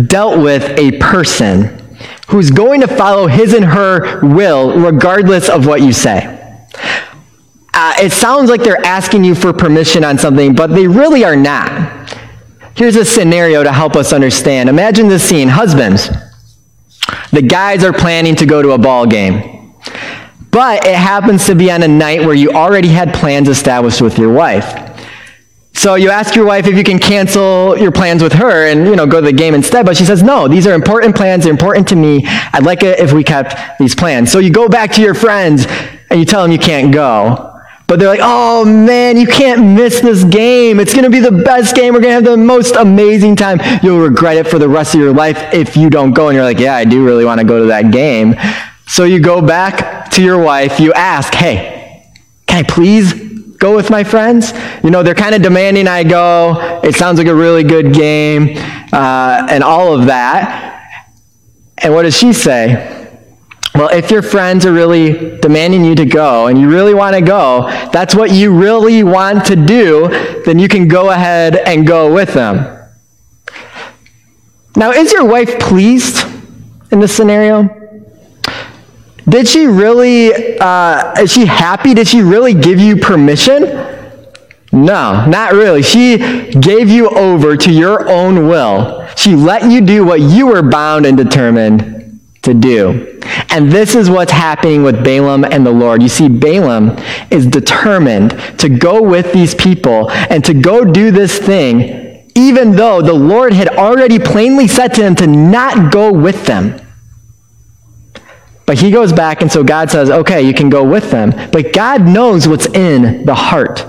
dealt 0.06 0.40
with 0.42 0.78
a 0.78 0.98
person 0.98 1.98
who's 2.28 2.50
going 2.50 2.80
to 2.80 2.86
follow 2.86 3.26
his 3.26 3.52
and 3.52 3.64
her 3.64 4.20
will 4.20 4.78
regardless 4.78 5.48
of 5.48 5.66
what 5.66 5.82
you 5.82 5.92
say? 5.92 6.32
Uh, 7.74 7.94
it 8.00 8.12
sounds 8.12 8.48
like 8.48 8.62
they're 8.62 8.84
asking 8.86 9.24
you 9.24 9.34
for 9.34 9.52
permission 9.52 10.04
on 10.04 10.16
something, 10.16 10.54
but 10.54 10.68
they 10.68 10.86
really 10.86 11.24
are 11.24 11.36
not. 11.36 12.05
Here's 12.76 12.96
a 12.96 13.06
scenario 13.06 13.62
to 13.62 13.72
help 13.72 13.96
us 13.96 14.12
understand. 14.12 14.68
Imagine 14.68 15.08
this 15.08 15.22
scene. 15.22 15.48
Husbands, 15.48 16.10
the 17.32 17.40
guys 17.40 17.82
are 17.82 17.92
planning 17.92 18.36
to 18.36 18.44
go 18.44 18.60
to 18.60 18.72
a 18.72 18.78
ball 18.78 19.06
game. 19.06 19.74
But 20.50 20.86
it 20.86 20.94
happens 20.94 21.46
to 21.46 21.54
be 21.54 21.70
on 21.70 21.82
a 21.82 21.88
night 21.88 22.20
where 22.20 22.34
you 22.34 22.50
already 22.50 22.88
had 22.88 23.14
plans 23.14 23.48
established 23.48 24.02
with 24.02 24.18
your 24.18 24.30
wife. 24.30 24.82
So 25.72 25.94
you 25.94 26.10
ask 26.10 26.34
your 26.34 26.44
wife 26.44 26.66
if 26.66 26.76
you 26.76 26.84
can 26.84 26.98
cancel 26.98 27.78
your 27.78 27.92
plans 27.92 28.22
with 28.22 28.34
her 28.34 28.66
and, 28.66 28.86
you 28.86 28.94
know, 28.94 29.06
go 29.06 29.20
to 29.20 29.26
the 29.26 29.32
game 29.32 29.54
instead. 29.54 29.86
But 29.86 29.96
she 29.96 30.04
says, 30.04 30.22
no, 30.22 30.46
these 30.46 30.66
are 30.66 30.74
important 30.74 31.16
plans. 31.16 31.44
They're 31.44 31.52
important 31.52 31.88
to 31.88 31.96
me. 31.96 32.24
I'd 32.26 32.64
like 32.64 32.82
it 32.82 32.98
if 32.98 33.14
we 33.14 33.24
kept 33.24 33.78
these 33.78 33.94
plans. 33.94 34.30
So 34.30 34.38
you 34.38 34.50
go 34.50 34.68
back 34.68 34.92
to 34.92 35.00
your 35.00 35.14
friends 35.14 35.66
and 36.10 36.20
you 36.20 36.26
tell 36.26 36.42
them 36.42 36.52
you 36.52 36.58
can't 36.58 36.92
go. 36.92 37.55
But 37.86 38.00
they're 38.00 38.08
like, 38.08 38.20
oh 38.22 38.64
man, 38.64 39.16
you 39.16 39.26
can't 39.26 39.76
miss 39.76 40.00
this 40.00 40.24
game. 40.24 40.80
It's 40.80 40.92
going 40.92 41.04
to 41.04 41.10
be 41.10 41.20
the 41.20 41.30
best 41.30 41.76
game. 41.76 41.94
We're 41.94 42.00
going 42.00 42.10
to 42.10 42.14
have 42.14 42.24
the 42.24 42.36
most 42.36 42.74
amazing 42.74 43.36
time. 43.36 43.60
You'll 43.82 44.00
regret 44.00 44.36
it 44.36 44.48
for 44.48 44.58
the 44.58 44.68
rest 44.68 44.94
of 44.94 45.00
your 45.00 45.12
life 45.12 45.54
if 45.54 45.76
you 45.76 45.88
don't 45.88 46.12
go. 46.12 46.28
And 46.28 46.34
you're 46.34 46.44
like, 46.44 46.58
yeah, 46.58 46.74
I 46.74 46.84
do 46.84 47.04
really 47.04 47.24
want 47.24 47.40
to 47.40 47.46
go 47.46 47.60
to 47.60 47.66
that 47.66 47.92
game. 47.92 48.34
So 48.88 49.04
you 49.04 49.20
go 49.20 49.40
back 49.40 50.10
to 50.12 50.22
your 50.22 50.42
wife, 50.42 50.80
you 50.80 50.92
ask, 50.94 51.34
hey, 51.34 52.12
can 52.46 52.64
I 52.64 52.68
please 52.68 53.12
go 53.58 53.74
with 53.74 53.90
my 53.90 54.04
friends? 54.04 54.52
You 54.82 54.90
know, 54.90 55.02
they're 55.02 55.14
kind 55.14 55.34
of 55.34 55.42
demanding 55.42 55.88
I 55.88 56.04
go. 56.04 56.80
It 56.82 56.94
sounds 56.94 57.18
like 57.18 57.26
a 57.26 57.34
really 57.34 57.64
good 57.64 57.92
game, 57.92 58.56
uh, 58.92 59.46
and 59.50 59.64
all 59.64 59.98
of 59.98 60.06
that. 60.06 60.72
And 61.78 61.92
what 61.94 62.02
does 62.02 62.16
she 62.16 62.32
say? 62.32 62.95
Well, 63.76 63.90
if 63.90 64.10
your 64.10 64.22
friends 64.22 64.64
are 64.64 64.72
really 64.72 65.38
demanding 65.40 65.84
you 65.84 65.94
to 65.96 66.06
go 66.06 66.46
and 66.46 66.58
you 66.58 66.70
really 66.70 66.94
want 66.94 67.14
to 67.14 67.20
go, 67.20 67.68
that's 67.92 68.14
what 68.14 68.30
you 68.30 68.50
really 68.58 69.02
want 69.02 69.44
to 69.46 69.56
do, 69.56 70.08
then 70.46 70.58
you 70.58 70.66
can 70.66 70.88
go 70.88 71.10
ahead 71.10 71.56
and 71.56 71.86
go 71.86 72.10
with 72.14 72.32
them. 72.32 72.88
Now, 74.76 74.92
is 74.92 75.12
your 75.12 75.26
wife 75.26 75.58
pleased 75.58 76.26
in 76.90 77.00
this 77.00 77.14
scenario? 77.14 77.68
Did 79.28 79.46
she 79.46 79.66
really, 79.66 80.58
uh, 80.58 81.12
is 81.20 81.30
she 81.30 81.44
happy? 81.44 81.92
Did 81.92 82.08
she 82.08 82.22
really 82.22 82.54
give 82.54 82.80
you 82.80 82.96
permission? 82.96 83.64
No, 84.72 85.26
not 85.26 85.52
really. 85.52 85.82
She 85.82 86.16
gave 86.60 86.88
you 86.88 87.10
over 87.10 87.58
to 87.58 87.70
your 87.70 88.08
own 88.08 88.48
will. 88.48 89.06
She 89.16 89.34
let 89.34 89.70
you 89.70 89.82
do 89.82 90.02
what 90.02 90.22
you 90.22 90.46
were 90.46 90.62
bound 90.62 91.04
and 91.04 91.14
determined 91.14 91.95
to 92.46 92.54
do. 92.54 93.20
And 93.50 93.70
this 93.70 93.94
is 93.94 94.08
what's 94.08 94.32
happening 94.32 94.82
with 94.82 95.04
Balaam 95.04 95.44
and 95.44 95.64
the 95.64 95.70
Lord. 95.70 96.02
You 96.02 96.08
see, 96.08 96.28
Balaam 96.28 96.96
is 97.30 97.46
determined 97.46 98.30
to 98.58 98.68
go 98.68 99.02
with 99.02 99.32
these 99.32 99.54
people 99.54 100.10
and 100.10 100.44
to 100.44 100.54
go 100.54 100.84
do 100.84 101.10
this 101.10 101.38
thing, 101.38 102.30
even 102.34 102.72
though 102.72 103.02
the 103.02 103.12
Lord 103.12 103.52
had 103.52 103.68
already 103.68 104.18
plainly 104.18 104.66
said 104.66 104.94
to 104.94 105.02
him 105.02 105.14
to 105.16 105.26
not 105.26 105.92
go 105.92 106.12
with 106.12 106.46
them. 106.46 106.80
But 108.66 108.78
he 108.78 108.90
goes 108.90 109.12
back, 109.12 109.42
and 109.42 109.52
so 109.52 109.62
God 109.62 109.90
says, 109.90 110.10
okay, 110.10 110.42
you 110.42 110.52
can 110.52 110.68
go 110.68 110.84
with 110.84 111.10
them. 111.10 111.32
But 111.52 111.72
God 111.72 112.02
knows 112.02 112.48
what's 112.48 112.66
in 112.66 113.24
the 113.24 113.34
heart. 113.34 113.86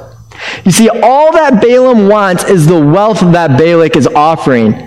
You 0.65 0.71
see, 0.71 0.87
all 0.87 1.31
that 1.31 1.61
Balaam 1.61 2.07
wants 2.07 2.43
is 2.43 2.67
the 2.67 2.79
wealth 2.79 3.19
that 3.19 3.57
Balak 3.57 3.95
is 3.95 4.05
offering. 4.07 4.86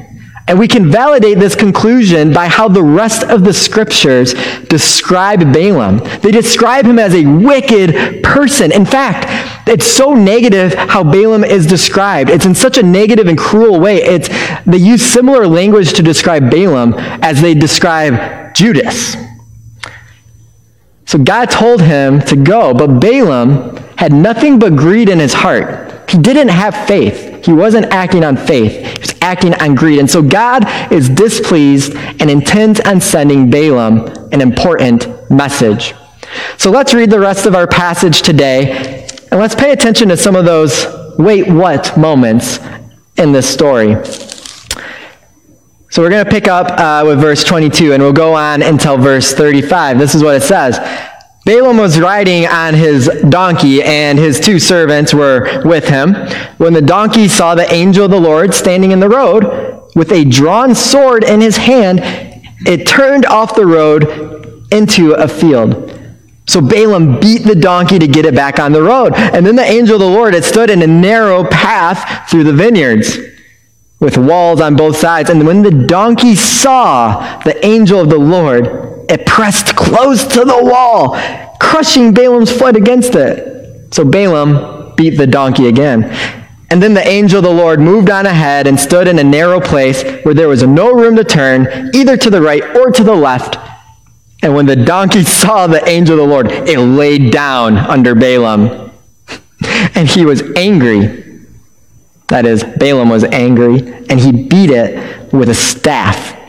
And 0.50 0.58
we 0.58 0.66
can 0.66 0.90
validate 0.90 1.38
this 1.38 1.54
conclusion 1.54 2.32
by 2.32 2.48
how 2.48 2.66
the 2.66 2.82
rest 2.82 3.22
of 3.22 3.44
the 3.44 3.52
scriptures 3.52 4.34
describe 4.64 5.52
Balaam. 5.52 5.98
They 6.22 6.32
describe 6.32 6.86
him 6.86 6.98
as 6.98 7.14
a 7.14 7.24
wicked 7.24 8.24
person. 8.24 8.72
In 8.72 8.84
fact, 8.84 9.26
it's 9.68 9.86
so 9.86 10.12
negative 10.12 10.74
how 10.74 11.04
Balaam 11.04 11.44
is 11.44 11.68
described. 11.68 12.30
It's 12.30 12.46
in 12.46 12.56
such 12.56 12.78
a 12.78 12.82
negative 12.82 13.28
and 13.28 13.38
cruel 13.38 13.78
way. 13.78 14.02
It's, 14.02 14.28
they 14.66 14.78
use 14.78 15.06
similar 15.06 15.46
language 15.46 15.92
to 15.92 16.02
describe 16.02 16.50
Balaam 16.50 16.94
as 17.22 17.40
they 17.40 17.54
describe 17.54 18.52
Judas. 18.52 19.14
So 21.06 21.16
God 21.16 21.48
told 21.48 21.80
him 21.80 22.22
to 22.22 22.34
go, 22.34 22.74
but 22.74 22.98
Balaam 22.98 23.76
had 23.98 24.12
nothing 24.12 24.58
but 24.58 24.74
greed 24.74 25.08
in 25.08 25.20
his 25.20 25.32
heart. 25.32 26.10
He 26.10 26.18
didn't 26.18 26.48
have 26.48 26.74
faith. 26.88 27.29
He 27.42 27.52
wasn't 27.52 27.86
acting 27.86 28.24
on 28.24 28.36
faith, 28.36 28.72
he 28.72 29.00
was 29.00 29.14
acting 29.20 29.54
on 29.54 29.74
greed. 29.74 29.98
And 29.98 30.10
so 30.10 30.22
God 30.22 30.64
is 30.92 31.08
displeased 31.08 31.94
and 31.94 32.30
intends 32.30 32.80
on 32.80 33.00
sending 33.00 33.50
Balaam 33.50 34.06
an 34.32 34.40
important 34.40 35.30
message. 35.30 35.94
So 36.58 36.70
let's 36.70 36.94
read 36.94 37.10
the 37.10 37.20
rest 37.20 37.46
of 37.46 37.54
our 37.54 37.66
passage 37.66 38.22
today, 38.22 39.06
and 39.30 39.40
let's 39.40 39.54
pay 39.54 39.72
attention 39.72 40.08
to 40.10 40.16
some 40.16 40.36
of 40.36 40.44
those 40.44 40.86
wait 41.18 41.48
what 41.48 41.96
moments 41.96 42.58
in 43.16 43.32
this 43.32 43.48
story. 43.48 43.96
So 45.90 46.02
we're 46.02 46.10
going 46.10 46.24
to 46.24 46.30
pick 46.30 46.46
up 46.46 46.68
uh, 46.78 47.04
with 47.04 47.20
verse 47.20 47.42
22, 47.42 47.92
and 47.92 48.02
we'll 48.02 48.12
go 48.12 48.34
on 48.34 48.62
until 48.62 48.96
verse 48.96 49.32
35. 49.32 49.98
This 49.98 50.14
is 50.14 50.22
what 50.22 50.36
it 50.36 50.42
says. 50.42 50.78
Balaam 51.44 51.78
was 51.78 51.98
riding 51.98 52.46
on 52.46 52.74
his 52.74 53.08
donkey, 53.28 53.82
and 53.82 54.18
his 54.18 54.38
two 54.38 54.58
servants 54.58 55.14
were 55.14 55.62
with 55.64 55.88
him. 55.88 56.14
When 56.58 56.74
the 56.74 56.82
donkey 56.82 57.28
saw 57.28 57.54
the 57.54 57.72
angel 57.72 58.04
of 58.04 58.10
the 58.10 58.20
Lord 58.20 58.52
standing 58.52 58.90
in 58.92 59.00
the 59.00 59.08
road 59.08 59.44
with 59.96 60.12
a 60.12 60.24
drawn 60.24 60.74
sword 60.74 61.24
in 61.24 61.40
his 61.40 61.56
hand, 61.56 62.00
it 62.66 62.86
turned 62.86 63.24
off 63.24 63.54
the 63.54 63.66
road 63.66 64.66
into 64.70 65.12
a 65.12 65.26
field. 65.26 65.96
So 66.46 66.60
Balaam 66.60 67.18
beat 67.20 67.44
the 67.44 67.54
donkey 67.54 67.98
to 67.98 68.06
get 68.06 68.26
it 68.26 68.34
back 68.34 68.58
on 68.58 68.72
the 68.72 68.82
road. 68.82 69.14
And 69.14 69.46
then 69.46 69.56
the 69.56 69.62
angel 69.62 69.94
of 69.94 70.00
the 70.00 70.06
Lord 70.08 70.34
had 70.34 70.44
stood 70.44 70.68
in 70.68 70.82
a 70.82 70.86
narrow 70.86 71.44
path 71.44 72.28
through 72.28 72.44
the 72.44 72.52
vineyards. 72.52 73.16
with 74.00 74.16
walls 74.16 74.60
on 74.60 74.76
both 74.76 74.96
sides. 74.96 75.30
And 75.30 75.46
when 75.46 75.62
the 75.62 75.70
donkey 75.70 76.34
saw 76.34 77.38
the 77.44 77.64
angel 77.64 78.00
of 78.00 78.08
the 78.08 78.18
Lord, 78.18 78.89
it 79.10 79.26
pressed 79.26 79.76
close 79.76 80.26
to 80.26 80.44
the 80.44 80.58
wall, 80.62 81.16
crushing 81.58 82.14
Balaam's 82.14 82.50
foot 82.50 82.76
against 82.76 83.14
it. 83.14 83.92
So 83.92 84.04
Balaam 84.04 84.94
beat 84.96 85.16
the 85.16 85.26
donkey 85.26 85.66
again. 85.66 86.04
And 86.70 86.80
then 86.80 86.94
the 86.94 87.06
angel 87.06 87.38
of 87.38 87.44
the 87.44 87.50
Lord 87.50 87.80
moved 87.80 88.10
on 88.10 88.26
ahead 88.26 88.66
and 88.66 88.78
stood 88.78 89.08
in 89.08 89.18
a 89.18 89.24
narrow 89.24 89.60
place 89.60 90.02
where 90.24 90.34
there 90.34 90.48
was 90.48 90.62
no 90.62 90.92
room 90.92 91.16
to 91.16 91.24
turn, 91.24 91.90
either 91.94 92.16
to 92.16 92.30
the 92.30 92.40
right 92.40 92.62
or 92.76 92.90
to 92.92 93.02
the 93.02 93.14
left. 93.14 93.56
And 94.42 94.54
when 94.54 94.66
the 94.66 94.76
donkey 94.76 95.24
saw 95.40 95.66
the 95.66 95.86
angel 95.88 96.20
of 96.20 96.28
the 96.28 96.32
Lord, 96.32 96.46
it 96.50 96.78
laid 96.78 97.32
down 97.32 97.76
under 97.76 98.14
Balaam. 98.14 98.92
And 99.94 100.08
he 100.08 100.24
was 100.24 100.40
angry 100.56 101.30
that 102.30 102.46
is, 102.46 102.62
Balaam 102.62 103.08
was 103.08 103.24
angry, 103.24 103.80
and 104.08 104.20
he 104.20 104.30
beat 104.30 104.70
it 104.70 105.32
with 105.32 105.48
a 105.48 105.54
staff. 105.54 106.39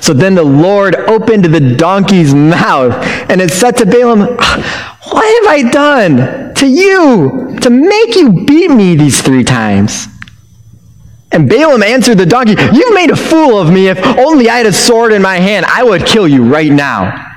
So 0.00 0.12
then 0.12 0.34
the 0.34 0.42
Lord 0.42 0.94
opened 0.94 1.44
the 1.44 1.74
donkey's 1.76 2.34
mouth, 2.34 2.92
and 3.30 3.40
it 3.40 3.50
said 3.50 3.76
to 3.78 3.86
Balaam, 3.86 4.20
What 4.20 5.44
have 5.44 5.52
I 5.52 5.68
done 5.70 6.54
to 6.54 6.66
you 6.66 7.58
to 7.60 7.70
make 7.70 8.16
you 8.16 8.44
beat 8.44 8.70
me 8.70 8.96
these 8.96 9.20
three 9.20 9.44
times? 9.44 10.06
And 11.30 11.48
Balaam 11.48 11.82
answered 11.82 12.18
the 12.18 12.26
donkey, 12.26 12.56
You've 12.72 12.94
made 12.94 13.10
a 13.10 13.16
fool 13.16 13.58
of 13.58 13.72
me. 13.72 13.88
If 13.88 13.98
only 14.18 14.48
I 14.48 14.58
had 14.58 14.66
a 14.66 14.72
sword 14.72 15.12
in 15.12 15.22
my 15.22 15.36
hand, 15.36 15.66
I 15.66 15.82
would 15.82 16.06
kill 16.06 16.28
you 16.28 16.44
right 16.44 16.70
now. 16.70 17.30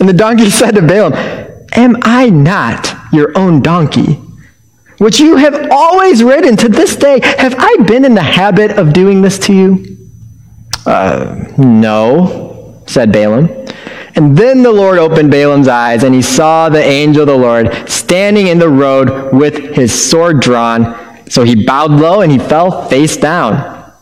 And 0.00 0.08
the 0.08 0.12
donkey 0.12 0.50
said 0.50 0.74
to 0.74 0.82
Balaam, 0.82 1.14
Am 1.72 1.96
I 2.02 2.30
not 2.30 2.94
your 3.12 3.36
own 3.36 3.62
donkey? 3.62 4.22
which 4.98 5.20
you 5.20 5.36
have 5.36 5.68
always 5.70 6.22
ridden 6.22 6.56
to 6.56 6.68
this 6.68 6.96
day. 6.96 7.20
Have 7.22 7.54
I 7.58 7.76
been 7.86 8.04
in 8.04 8.14
the 8.14 8.22
habit 8.22 8.72
of 8.72 8.92
doing 8.92 9.22
this 9.22 9.38
to 9.40 9.54
you? 9.54 9.95
Uh, 10.86 11.52
no, 11.58 12.82
said 12.86 13.12
Balaam. 13.12 13.48
And 14.14 14.36
then 14.36 14.62
the 14.62 14.72
Lord 14.72 14.98
opened 14.98 15.30
Balaam's 15.30 15.68
eyes, 15.68 16.02
and 16.02 16.14
he 16.14 16.22
saw 16.22 16.70
the 16.70 16.82
angel 16.82 17.22
of 17.22 17.28
the 17.28 17.36
Lord 17.36 17.88
standing 17.88 18.46
in 18.46 18.58
the 18.58 18.68
road 18.68 19.34
with 19.34 19.74
his 19.74 19.92
sword 19.92 20.40
drawn. 20.40 21.28
So 21.28 21.44
he 21.44 21.66
bowed 21.66 21.90
low 21.90 22.22
and 22.22 22.32
he 22.32 22.38
fell 22.38 22.88
face 22.88 23.16
down. 23.16 23.92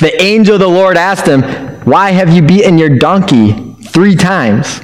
The 0.00 0.12
angel 0.20 0.54
of 0.54 0.60
the 0.60 0.68
Lord 0.68 0.96
asked 0.96 1.26
him, 1.26 1.42
Why 1.84 2.10
have 2.10 2.34
you 2.34 2.42
beaten 2.42 2.76
your 2.76 2.98
donkey 2.98 3.74
three 3.84 4.14
times? 4.14 4.82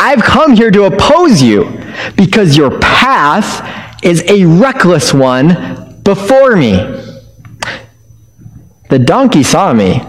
I've 0.00 0.22
come 0.22 0.54
here 0.54 0.72
to 0.72 0.84
oppose 0.84 1.40
you 1.40 1.80
because 2.16 2.56
your 2.56 2.80
path 2.80 4.02
is 4.04 4.22
a 4.28 4.44
reckless 4.44 5.14
one 5.14 6.00
before 6.02 6.56
me. 6.56 6.72
The 8.90 8.98
donkey 8.98 9.42
saw 9.42 9.72
me 9.72 10.00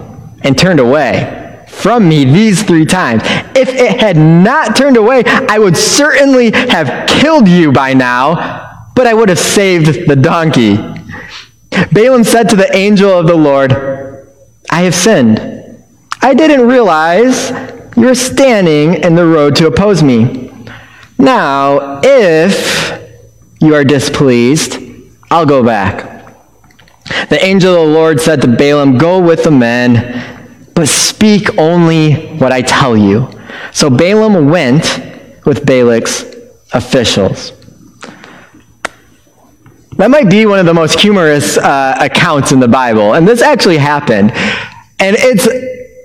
and 0.46 0.58
turned 0.58 0.80
away 0.80 1.66
from 1.68 2.08
me 2.08 2.26
these 2.26 2.64
three 2.64 2.86
times. 2.86 3.22
If 3.56 3.70
it 3.70 4.00
had 4.00 4.18
not 4.18 4.76
turned 4.76 4.98
away, 4.98 5.24
I 5.26 5.60
would 5.60 5.76
certainly 5.76 6.52
have 6.52 7.08
killed 7.10 7.48
you 7.48 7.72
by 7.72 7.94
now, 7.94 8.90
but 8.96 9.08
I 9.08 9.14
would 9.14 9.30
have 9.30 9.40
saved 9.40 10.08
the 10.08 10.16
donkey. 10.16 10.78
Balaam 11.92 12.24
said 12.24 12.50
to 12.50 12.56
the 12.56 12.74
angel 12.76 13.12
of 13.12 13.28
the 13.28 13.36
Lord, 13.36 13.74
I 14.72 14.82
have 14.82 14.96
sinned. 14.96 15.40
I 16.22 16.34
didn't 16.34 16.68
realize 16.68 17.52
you 17.96 18.08
were 18.08 18.16
standing 18.16 19.04
in 19.04 19.16
the 19.16 19.26
road 19.26 19.56
to 19.58 19.68
oppose 19.68 20.02
me. 20.02 20.52
Now, 21.18 22.02
if 22.04 23.02
you 23.60 23.76
are 23.76 23.84
displeased, 23.84 24.80
I'll 25.30 25.46
go 25.46 25.64
back. 25.64 26.16
The 27.30 27.44
angel 27.44 27.76
of 27.76 27.88
the 27.88 27.94
Lord 27.94 28.20
said 28.20 28.42
to 28.42 28.48
Balaam, 28.48 28.98
Go 28.98 29.20
with 29.20 29.44
the 29.44 29.52
men, 29.52 30.35
but 30.76 30.88
speak 30.88 31.58
only 31.58 32.36
what 32.38 32.52
I 32.52 32.62
tell 32.62 32.96
you. 32.96 33.28
So 33.72 33.90
Balaam 33.90 34.50
went 34.50 34.84
with 35.46 35.66
Balak's 35.66 36.24
officials. 36.74 37.54
That 39.98 40.12
might 40.12 40.30
be 40.30 40.46
one 40.46 40.60
of 40.60 40.66
the 40.66 40.74
most 40.74 41.00
humorous 41.00 41.58
uh, 41.58 41.96
accounts 42.00 42.52
in 42.52 42.60
the 42.60 42.68
Bible. 42.68 43.14
And 43.14 43.26
this 43.26 43.42
actually 43.42 43.78
happened. 43.78 44.32
And 45.00 45.16
it's 45.18 45.48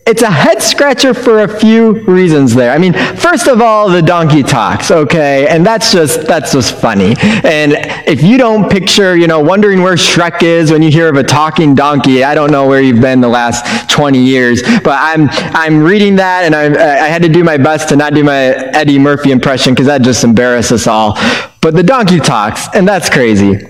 it's 0.06 0.22
a 0.22 0.30
head 0.30 0.62
scratcher 0.62 1.14
for 1.14 1.42
a 1.42 1.48
few 1.48 2.04
reasons 2.04 2.54
there. 2.54 2.72
I 2.72 2.78
mean, 2.78 2.94
first 2.94 3.46
of 3.46 3.60
all, 3.60 3.88
the 3.88 4.02
donkey 4.02 4.42
talks, 4.42 4.90
okay? 4.90 5.46
And 5.46 5.64
that's 5.64 5.92
just 5.92 6.26
that's 6.26 6.52
just 6.52 6.76
funny. 6.76 7.14
And 7.18 7.74
if 8.06 8.22
you 8.22 8.38
don't 8.38 8.70
picture, 8.70 9.16
you 9.16 9.26
know, 9.26 9.40
wondering 9.40 9.82
where 9.82 9.94
Shrek 9.94 10.42
is 10.42 10.72
when 10.72 10.82
you 10.82 10.90
hear 10.90 11.08
of 11.08 11.16
a 11.16 11.22
talking 11.22 11.74
donkey, 11.74 12.24
I 12.24 12.34
don't 12.34 12.50
know 12.50 12.66
where 12.66 12.80
you've 12.80 13.00
been 13.00 13.20
the 13.20 13.28
last 13.28 13.90
20 13.90 14.18
years. 14.18 14.62
But 14.62 14.98
I'm 14.98 15.28
I'm 15.30 15.82
reading 15.82 16.16
that 16.16 16.44
and 16.44 16.54
I 16.54 17.04
I 17.04 17.08
had 17.08 17.22
to 17.22 17.28
do 17.28 17.44
my 17.44 17.56
best 17.56 17.88
to 17.90 17.96
not 17.96 18.14
do 18.14 18.24
my 18.24 18.54
Eddie 18.72 18.98
Murphy 18.98 19.30
impression 19.30 19.74
because 19.74 19.86
that 19.86 20.02
just 20.02 20.24
embarrass 20.24 20.72
us 20.72 20.86
all. 20.86 21.18
But 21.60 21.74
the 21.74 21.82
donkey 21.82 22.20
talks, 22.20 22.68
and 22.74 22.88
that's 22.88 23.10
crazy. 23.10 23.68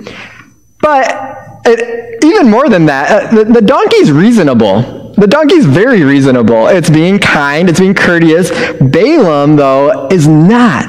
But 0.80 1.60
it, 1.66 2.24
even 2.24 2.48
more 2.48 2.68
than 2.68 2.86
that, 2.86 3.10
uh, 3.10 3.34
the, 3.34 3.44
the 3.44 3.60
donkey's 3.60 4.12
reasonable. 4.12 4.99
The 5.20 5.26
donkey's 5.26 5.66
very 5.66 6.02
reasonable. 6.02 6.68
It's 6.68 6.88
being 6.88 7.18
kind, 7.18 7.68
it's 7.68 7.78
being 7.78 7.94
courteous. 7.94 8.50
Balaam, 8.80 9.56
though, 9.56 10.08
is 10.08 10.26
not. 10.26 10.88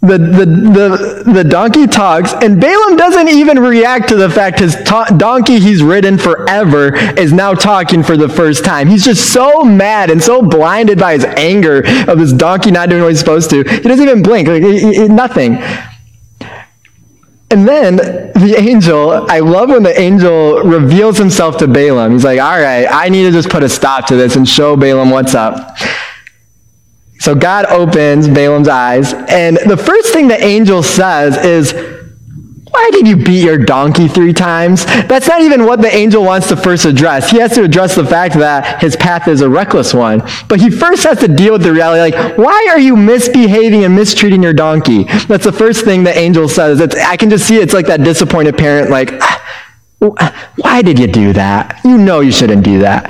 The, 0.00 0.18
the, 0.18 0.46
the, 0.46 1.32
the 1.32 1.44
donkey 1.44 1.86
talks, 1.86 2.32
and 2.32 2.60
Balaam 2.60 2.96
doesn't 2.96 3.28
even 3.28 3.60
react 3.60 4.08
to 4.08 4.16
the 4.16 4.28
fact 4.28 4.58
his 4.58 4.74
donkey 5.16 5.60
he's 5.60 5.84
ridden 5.84 6.18
forever 6.18 6.96
is 7.16 7.32
now 7.32 7.54
talking 7.54 8.02
for 8.02 8.16
the 8.16 8.28
first 8.28 8.64
time. 8.64 8.88
He's 8.88 9.04
just 9.04 9.32
so 9.32 9.62
mad 9.62 10.10
and 10.10 10.20
so 10.20 10.42
blinded 10.42 10.98
by 10.98 11.12
his 11.12 11.24
anger 11.24 11.84
of 12.08 12.18
this 12.18 12.32
donkey 12.32 12.72
not 12.72 12.88
doing 12.88 13.02
what 13.02 13.10
he's 13.10 13.20
supposed 13.20 13.50
to. 13.50 13.62
He 13.62 13.82
doesn't 13.82 14.08
even 14.08 14.24
blink, 14.24 14.48
like, 14.48 14.64
he, 14.64 14.80
he, 14.80 15.06
nothing. 15.06 15.62
And 17.52 17.68
then 17.68 17.96
the 17.96 18.54
angel, 18.58 19.26
I 19.30 19.40
love 19.40 19.68
when 19.68 19.82
the 19.82 20.00
angel 20.00 20.62
reveals 20.62 21.18
himself 21.18 21.58
to 21.58 21.68
Balaam. 21.68 22.12
He's 22.12 22.24
like, 22.24 22.40
all 22.40 22.58
right, 22.58 22.86
I 22.90 23.10
need 23.10 23.24
to 23.24 23.30
just 23.30 23.50
put 23.50 23.62
a 23.62 23.68
stop 23.68 24.06
to 24.06 24.16
this 24.16 24.36
and 24.36 24.48
show 24.48 24.74
Balaam 24.74 25.10
what's 25.10 25.34
up. 25.34 25.76
So 27.18 27.34
God 27.34 27.66
opens 27.66 28.26
Balaam's 28.26 28.68
eyes, 28.68 29.12
and 29.12 29.58
the 29.58 29.76
first 29.76 30.14
thing 30.14 30.28
the 30.28 30.42
angel 30.42 30.82
says 30.82 31.36
is, 31.36 31.74
why 32.72 32.88
did 32.90 33.06
you 33.06 33.16
beat 33.16 33.44
your 33.44 33.58
donkey 33.58 34.08
three 34.08 34.32
times? 34.32 34.86
That's 34.86 35.28
not 35.28 35.42
even 35.42 35.66
what 35.66 35.82
the 35.82 35.94
angel 35.94 36.24
wants 36.24 36.48
to 36.48 36.56
first 36.56 36.86
address. 36.86 37.30
He 37.30 37.38
has 37.38 37.52
to 37.52 37.64
address 37.64 37.94
the 37.94 38.04
fact 38.04 38.34
that 38.36 38.80
his 38.80 38.96
path 38.96 39.28
is 39.28 39.42
a 39.42 39.48
reckless 39.48 39.92
one. 39.92 40.22
But 40.48 40.58
he 40.58 40.70
first 40.70 41.04
has 41.04 41.18
to 41.20 41.28
deal 41.28 41.52
with 41.52 41.62
the 41.62 41.72
reality 41.72 42.16
like, 42.16 42.38
why 42.38 42.68
are 42.70 42.80
you 42.80 42.96
misbehaving 42.96 43.84
and 43.84 43.94
mistreating 43.94 44.42
your 44.42 44.54
donkey? 44.54 45.04
That's 45.04 45.44
the 45.44 45.52
first 45.52 45.84
thing 45.84 46.02
the 46.02 46.16
angel 46.16 46.48
says. 46.48 46.80
It's, 46.80 46.96
I 46.96 47.18
can 47.18 47.28
just 47.28 47.46
see 47.46 47.56
it's 47.56 47.74
like 47.74 47.86
that 47.88 48.02
disappointed 48.04 48.56
parent, 48.56 48.88
like, 48.88 49.12
ah, 49.20 50.50
why 50.56 50.80
did 50.80 50.98
you 50.98 51.08
do 51.08 51.34
that? 51.34 51.78
You 51.84 51.98
know 51.98 52.20
you 52.20 52.32
shouldn't 52.32 52.64
do 52.64 52.78
that. 52.78 53.04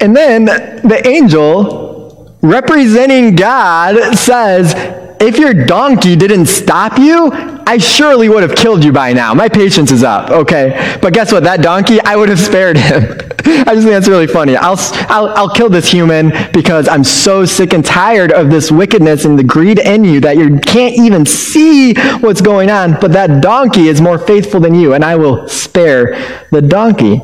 And 0.00 0.14
then 0.14 0.44
the 0.44 1.02
angel, 1.06 2.36
representing 2.42 3.36
God, 3.36 4.18
says, 4.18 5.03
if 5.20 5.38
your 5.38 5.54
donkey 5.54 6.16
didn't 6.16 6.46
stop 6.46 6.98
you, 6.98 7.30
I 7.66 7.78
surely 7.78 8.28
would 8.28 8.42
have 8.42 8.56
killed 8.56 8.84
you 8.84 8.92
by 8.92 9.12
now. 9.12 9.32
My 9.32 9.48
patience 9.48 9.90
is 9.90 10.02
up, 10.02 10.30
okay? 10.30 10.98
But 11.00 11.14
guess 11.14 11.32
what? 11.32 11.44
That 11.44 11.62
donkey, 11.62 12.00
I 12.00 12.16
would 12.16 12.28
have 12.28 12.40
spared 12.40 12.76
him. 12.76 13.02
I 13.46 13.74
just 13.74 13.82
think 13.82 13.90
that's 13.90 14.08
really 14.08 14.26
funny. 14.26 14.56
I'll, 14.56 14.76
I'll, 15.08 15.28
I'll 15.30 15.48
kill 15.48 15.68
this 15.68 15.90
human 15.90 16.32
because 16.52 16.88
I'm 16.88 17.04
so 17.04 17.44
sick 17.44 17.72
and 17.72 17.84
tired 17.84 18.32
of 18.32 18.50
this 18.50 18.70
wickedness 18.70 19.24
and 19.24 19.38
the 19.38 19.44
greed 19.44 19.78
in 19.78 20.04
you 20.04 20.20
that 20.20 20.36
you 20.36 20.58
can't 20.58 20.96
even 20.98 21.24
see 21.24 21.94
what's 22.20 22.40
going 22.40 22.70
on. 22.70 22.98
But 23.00 23.12
that 23.12 23.42
donkey 23.42 23.88
is 23.88 24.00
more 24.00 24.18
faithful 24.18 24.60
than 24.60 24.74
you, 24.74 24.94
and 24.94 25.04
I 25.04 25.16
will 25.16 25.48
spare 25.48 26.44
the 26.50 26.60
donkey. 26.62 27.20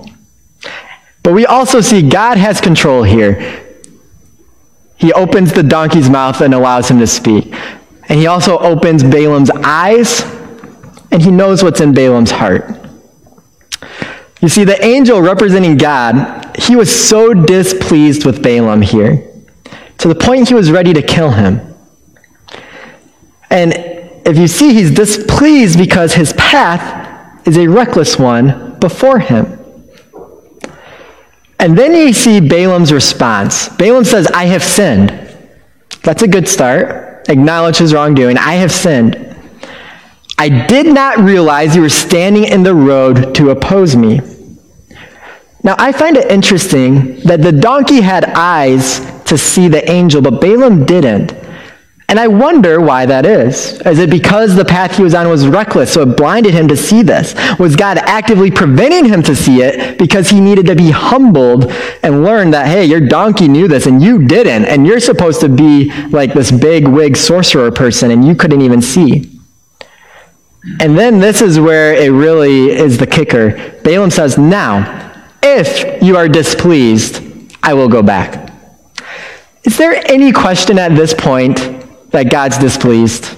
But 1.23 1.35
we 1.35 1.45
also 1.45 1.81
see 1.81 2.09
God 2.09 2.39
has 2.39 2.61
control 2.61 3.03
here. 3.03 3.67
He 4.97 5.13
opens 5.13 5.53
the 5.53 5.63
donkey's 5.63 6.11
mouth 6.11 6.41
and 6.41 6.53
allows 6.53 6.91
him 6.91 6.99
to 6.99 7.07
speak. 7.07 7.55
And 8.11 8.19
he 8.19 8.27
also 8.27 8.59
opens 8.59 9.05
Balaam's 9.05 9.51
eyes, 9.51 10.23
and 11.13 11.23
he 11.23 11.31
knows 11.31 11.63
what's 11.63 11.81
in 11.81 11.95
Balaam's 11.95 12.33
heart. 12.33 12.69
You 14.41 14.49
see, 14.49 14.65
the 14.65 14.85
angel 14.85 15.23
representing 15.23 15.77
God, 15.77 16.57
he 16.59 16.75
was 16.75 16.91
so 16.91 17.33
displeased 17.33 18.27
with 18.27 18.43
Balaam 18.43 18.83
here, 18.83 19.25
to 19.99 20.09
the 20.09 20.17
point 20.17 20.49
he 20.49 20.55
was 20.55 20.73
ready 20.73 20.93
to 20.93 21.03
kill 21.03 21.31
him. 21.31 21.61
And 23.49 23.75
if 24.27 24.37
you 24.37 24.49
see, 24.49 24.75
he's 24.75 24.91
displeased 24.91 25.79
because 25.79 26.13
his 26.13 26.33
path 26.33 27.47
is 27.47 27.57
a 27.57 27.69
reckless 27.69 28.19
one 28.19 28.77
before 28.81 29.21
him. 29.21 29.57
And 31.61 31.79
then 31.79 31.95
you 31.95 32.13
see 32.13 32.41
Balaam's 32.41 32.93
response. 32.93 33.69
Balaam 33.69 34.03
says, 34.03 34.27
I 34.29 34.47
have 34.47 34.65
sinned. 34.65 35.11
That's 36.03 36.23
a 36.23 36.29
good 36.29 36.49
start 36.49 37.10
acknowledge 37.29 37.79
his 37.79 37.93
wrongdoing. 37.93 38.39
I 38.39 38.55
have 38.55 38.73
sinned. 38.73 39.27
I 40.39 40.67
did 40.67 40.87
not 40.87 41.19
realize 41.19 41.77
you 41.77 41.83
were 41.83 41.89
standing 41.89 42.45
in 42.45 42.63
the 42.63 42.75
road 42.75 43.35
to 43.35 43.51
oppose 43.51 43.95
me. 43.95 44.21
Now, 45.63 45.75
I 45.79 45.93
find 45.93 46.17
it 46.17 46.31
interesting 46.31 47.21
that 47.21 47.43
the 47.43 47.53
donkey 47.53 48.01
had 48.01 48.25
eyes 48.25 49.01
to 49.25 49.37
see 49.37 49.69
the 49.69 49.89
angel, 49.91 50.23
but 50.23 50.41
Balaam 50.41 50.87
didn't. 50.87 51.33
And 52.11 52.19
I 52.19 52.27
wonder 52.27 52.81
why 52.81 53.07
that 53.07 53.25
is. 53.25 53.81
Is 53.83 54.01
it 54.01 54.11
because 54.11 54.57
the 54.57 54.65
path 54.65 54.97
he 54.97 55.03
was 55.05 55.15
on 55.15 55.29
was 55.29 55.47
reckless, 55.47 55.93
so 55.93 56.03
it 56.03 56.17
blinded 56.17 56.53
him 56.53 56.67
to 56.67 56.77
see 56.77 57.03
this? 57.03 57.37
Was 57.61 57.77
God 57.77 57.99
actively 57.99 58.51
preventing 58.51 59.05
him 59.05 59.23
to 59.23 59.37
see 59.37 59.63
it 59.63 59.97
because 59.97 60.29
he 60.29 60.41
needed 60.41 60.67
to 60.67 60.75
be 60.75 60.91
humbled 60.91 61.71
and 62.03 62.25
learn 62.25 62.51
that, 62.51 62.67
hey, 62.67 62.85
your 62.85 62.99
donkey 62.99 63.47
knew 63.47 63.69
this 63.69 63.87
and 63.87 64.03
you 64.03 64.27
didn't, 64.27 64.65
and 64.65 64.89
you're 64.89 64.99
supposed 64.99 65.41
to 65.43 65.49
be 65.49 65.93
like 66.09 66.35
this 66.35 66.51
big 66.51 66.89
wig 66.89 67.17
sorcerer 67.17 67.71
person 67.71 68.11
and 68.11 68.27
you 68.27 68.35
couldn't 68.35 68.61
even 68.61 68.83
see? 68.83 69.31
And 70.81 70.99
then 70.99 71.21
this 71.21 71.41
is 71.41 71.61
where 71.61 71.95
it 71.95 72.11
really 72.11 72.71
is 72.71 72.99
the 72.99 73.07
kicker. 73.07 73.53
Balaam 73.85 74.11
says, 74.11 74.37
Now, 74.37 75.13
if 75.45 76.03
you 76.03 76.17
are 76.17 76.29
displeased, 76.29 77.23
I 77.63 77.75
will 77.75 77.89
go 77.89 78.03
back. 78.03 78.53
Is 79.63 79.79
there 79.79 80.03
any 80.11 80.33
question 80.33 80.77
at 80.77 80.97
this 80.97 81.15
point 81.15 81.80
that 82.11 82.31
God's 82.31 82.59
displeased? 82.59 83.37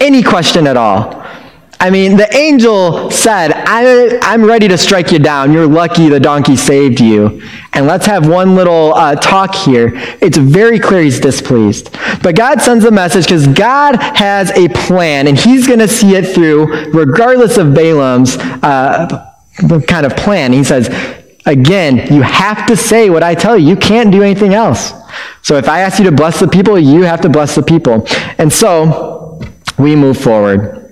Any 0.00 0.22
question 0.22 0.66
at 0.66 0.76
all? 0.76 1.22
I 1.82 1.90
mean, 1.90 2.16
the 2.16 2.32
angel 2.32 3.10
said, 3.10 3.52
I, 3.52 3.82
am 4.32 4.44
ready 4.44 4.68
to 4.68 4.78
strike 4.78 5.10
you 5.10 5.18
down. 5.18 5.52
You're 5.52 5.66
lucky 5.66 6.08
the 6.08 6.20
donkey 6.20 6.54
saved 6.54 7.00
you. 7.00 7.42
And 7.72 7.88
let's 7.88 8.06
have 8.06 8.28
one 8.28 8.54
little 8.54 8.94
uh, 8.94 9.16
talk 9.16 9.52
here. 9.52 9.90
It's 10.20 10.36
very 10.36 10.78
clear 10.78 11.02
he's 11.02 11.18
displeased. 11.18 11.92
But 12.22 12.36
God 12.36 12.60
sends 12.62 12.84
a 12.84 12.92
message 12.92 13.24
because 13.24 13.48
God 13.48 13.96
has 14.00 14.52
a 14.52 14.68
plan, 14.68 15.26
and 15.26 15.36
he's 15.36 15.66
going 15.66 15.80
to 15.80 15.88
see 15.88 16.14
it 16.14 16.32
through 16.32 16.92
regardless 16.92 17.58
of 17.58 17.74
Balaam's 17.74 18.36
uh, 18.36 19.34
kind 19.88 20.06
of 20.06 20.16
plan. 20.16 20.52
He 20.52 20.62
says, 20.62 20.86
again, 21.46 22.14
you 22.14 22.22
have 22.22 22.64
to 22.66 22.76
say 22.76 23.10
what 23.10 23.24
I 23.24 23.34
tell 23.34 23.58
you. 23.58 23.70
You 23.70 23.76
can't 23.76 24.12
do 24.12 24.22
anything 24.22 24.54
else. 24.54 24.92
So 25.42 25.56
if 25.56 25.68
I 25.68 25.80
ask 25.80 25.98
you 25.98 26.04
to 26.06 26.12
bless 26.12 26.40
the 26.40 26.48
people, 26.48 26.78
you 26.78 27.02
have 27.02 27.20
to 27.22 27.28
bless 27.28 27.54
the 27.54 27.62
people. 27.62 28.06
And 28.38 28.52
so 28.52 29.40
we 29.78 29.96
move 29.96 30.18
forward. 30.18 30.82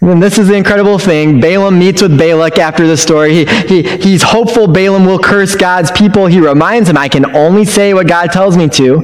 And 0.00 0.22
this 0.22 0.38
is 0.38 0.48
the 0.48 0.54
incredible 0.54 0.98
thing. 0.98 1.40
Balaam 1.40 1.78
meets 1.78 2.02
with 2.02 2.16
Balak 2.16 2.58
after 2.58 2.86
the 2.86 2.96
story. 2.96 3.44
He, 3.44 3.44
he, 3.44 3.96
he's 3.98 4.22
hopeful 4.22 4.68
Balaam 4.68 5.04
will 5.04 5.18
curse 5.18 5.56
God's 5.56 5.90
people. 5.90 6.26
He 6.26 6.38
reminds 6.38 6.88
him, 6.88 6.96
I 6.96 7.08
can 7.08 7.34
only 7.34 7.64
say 7.64 7.94
what 7.94 8.06
God 8.06 8.30
tells 8.30 8.56
me 8.56 8.68
to. 8.68 9.02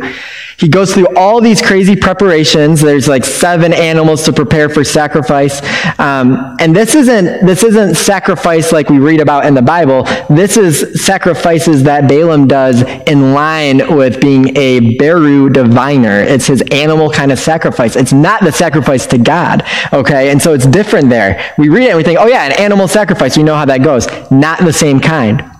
He 0.57 0.69
goes 0.69 0.95
through 0.95 1.09
all 1.17 1.41
these 1.41 1.61
crazy 1.61 1.97
preparations. 1.97 2.81
There's 2.81 3.09
like 3.09 3.25
seven 3.25 3.73
animals 3.73 4.25
to 4.25 4.33
prepare 4.33 4.69
for 4.69 4.85
sacrifice. 4.85 5.61
Um, 5.99 6.57
and 6.61 6.75
this 6.75 6.95
isn't, 6.95 7.47
this 7.47 7.63
isn't 7.63 7.97
sacrifice 7.97 8.73
like 8.73 8.89
we 8.89 8.99
read 8.99 9.21
about 9.21 9.47
in 9.47 9.55
the 9.55 9.63
Bible. 9.63 10.05
This 10.29 10.57
is 10.57 11.05
sacrifices 11.05 11.83
that 11.85 12.09
Balaam 12.09 12.47
does 12.47 12.83
in 12.83 13.35
line 13.35 13.97
with 13.97 14.21
being 14.21 14.57
a 14.57 14.97
Beru 14.97 15.49
diviner. 15.49 16.21
It's 16.21 16.47
his 16.47 16.63
animal 16.71 17.11
kind 17.11 17.33
of 17.33 17.39
sacrifice. 17.39 17.97
It's 17.97 18.13
not 18.13 18.43
the 18.43 18.53
sacrifice 18.53 19.07
to 19.07 19.19
God. 19.19 19.65
Okay. 19.93 20.31
And 20.31 20.41
so 20.41 20.53
it's 20.53 20.67
different 20.67 21.09
there. 21.09 21.53
We 21.59 21.69
read 21.69 21.85
it 21.85 21.89
and 21.91 21.97
we 21.97 22.05
think, 22.05 22.19
oh 22.21 22.27
yeah, 22.27 22.45
an 22.45 22.53
animal 22.53 22.89
sacrifice. 22.89 23.37
We 23.37 23.43
know 23.43 23.57
how 23.57 23.65
that 23.67 23.83
goes. 23.83 24.07
Not 24.31 24.61
the 24.61 24.73
same 24.73 25.01
kind. 25.01 25.52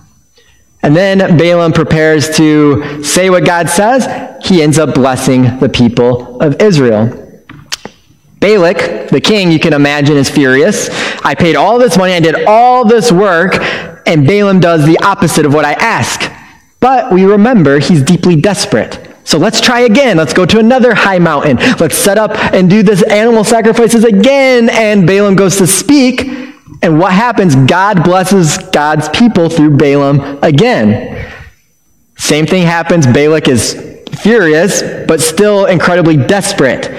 And 0.83 0.95
then 0.95 1.37
Balaam 1.37 1.71
prepares 1.71 2.29
to 2.37 3.03
say 3.03 3.29
what 3.29 3.45
God 3.45 3.69
says. 3.69 4.05
He 4.45 4.61
ends 4.61 4.77
up 4.77 4.93
blessing 4.93 5.59
the 5.59 5.69
people 5.69 6.39
of 6.41 6.61
Israel. 6.61 7.19
Balak, 8.39 9.09
the 9.09 9.21
king, 9.21 9.53
you 9.53 9.59
can 9.59 9.71
imagine, 9.71 10.17
is 10.17 10.29
furious. 10.29 10.89
I 11.23 11.33
paid 11.33 11.55
all 11.55 11.79
this 11.79 11.97
money, 11.97 12.11
I 12.11 12.19
did 12.19 12.43
all 12.45 12.83
this 12.83 13.09
work, 13.09 13.53
and 14.05 14.27
Balaam 14.27 14.59
does 14.59 14.85
the 14.85 14.97
opposite 14.97 15.45
of 15.45 15.53
what 15.53 15.63
I 15.63 15.71
ask. 15.73 16.29
But 16.81 17.13
we 17.13 17.23
remember 17.23 17.79
he's 17.79 18.03
deeply 18.03 18.35
desperate. 18.35 18.99
So 19.23 19.37
let's 19.37 19.61
try 19.61 19.81
again. 19.81 20.17
Let's 20.17 20.33
go 20.33 20.45
to 20.45 20.59
another 20.59 20.93
high 20.93 21.19
mountain. 21.19 21.55
Let's 21.79 21.95
set 21.95 22.17
up 22.17 22.31
and 22.53 22.69
do 22.69 22.83
this 22.83 23.01
animal 23.03 23.45
sacrifices 23.45 24.03
again. 24.03 24.69
And 24.69 25.07
Balaam 25.07 25.37
goes 25.37 25.55
to 25.59 25.67
speak, 25.67 26.42
and 26.81 26.99
what 26.99 27.13
happens? 27.13 27.55
God 27.55 28.03
blesses 28.03 28.57
God's 28.57 29.09
people 29.09 29.49
through 29.49 29.77
Balaam 29.77 30.39
again. 30.41 31.31
Same 32.17 32.45
thing 32.45 32.63
happens. 32.63 33.05
Balak 33.05 33.47
is 33.47 34.01
furious, 34.21 34.81
but 35.07 35.19
still 35.19 35.65
incredibly 35.65 36.17
desperate. 36.17 36.93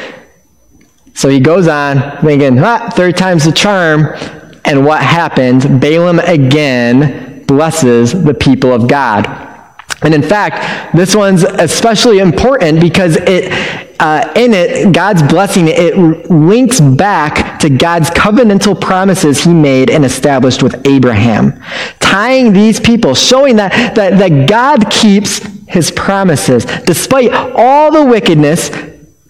So 1.14 1.28
he 1.28 1.40
goes 1.40 1.68
on 1.68 2.20
thinking, 2.22 2.58
ah, 2.58 2.90
third 2.90 3.16
time's 3.16 3.44
the 3.44 3.52
charm. 3.52 4.06
And 4.64 4.84
what 4.84 5.02
happens? 5.02 5.64
Balaam 5.64 6.18
again 6.18 7.44
blesses 7.46 8.12
the 8.24 8.34
people 8.34 8.72
of 8.72 8.88
God. 8.88 9.53
And 10.02 10.12
in 10.12 10.22
fact, 10.22 10.94
this 10.94 11.16
one's 11.16 11.42
especially 11.42 12.18
important 12.18 12.80
because 12.80 13.16
it, 13.16 13.52
uh, 14.00 14.32
in 14.36 14.52
it, 14.52 14.92
God's 14.92 15.22
blessing, 15.22 15.66
it 15.68 15.96
links 16.30 16.80
back 16.80 17.58
to 17.60 17.70
God's 17.70 18.10
covenantal 18.10 18.78
promises 18.78 19.44
he 19.44 19.52
made 19.52 19.90
and 19.90 20.04
established 20.04 20.62
with 20.62 20.86
Abraham. 20.86 21.62
Tying 22.00 22.52
these 22.52 22.80
people, 22.80 23.14
showing 23.14 23.56
that, 23.56 23.94
that, 23.94 24.18
that 24.18 24.48
God 24.48 24.90
keeps 24.90 25.38
his 25.68 25.90
promises. 25.90 26.64
Despite 26.84 27.32
all 27.32 27.90
the 27.90 28.04
wickedness, 28.04 28.68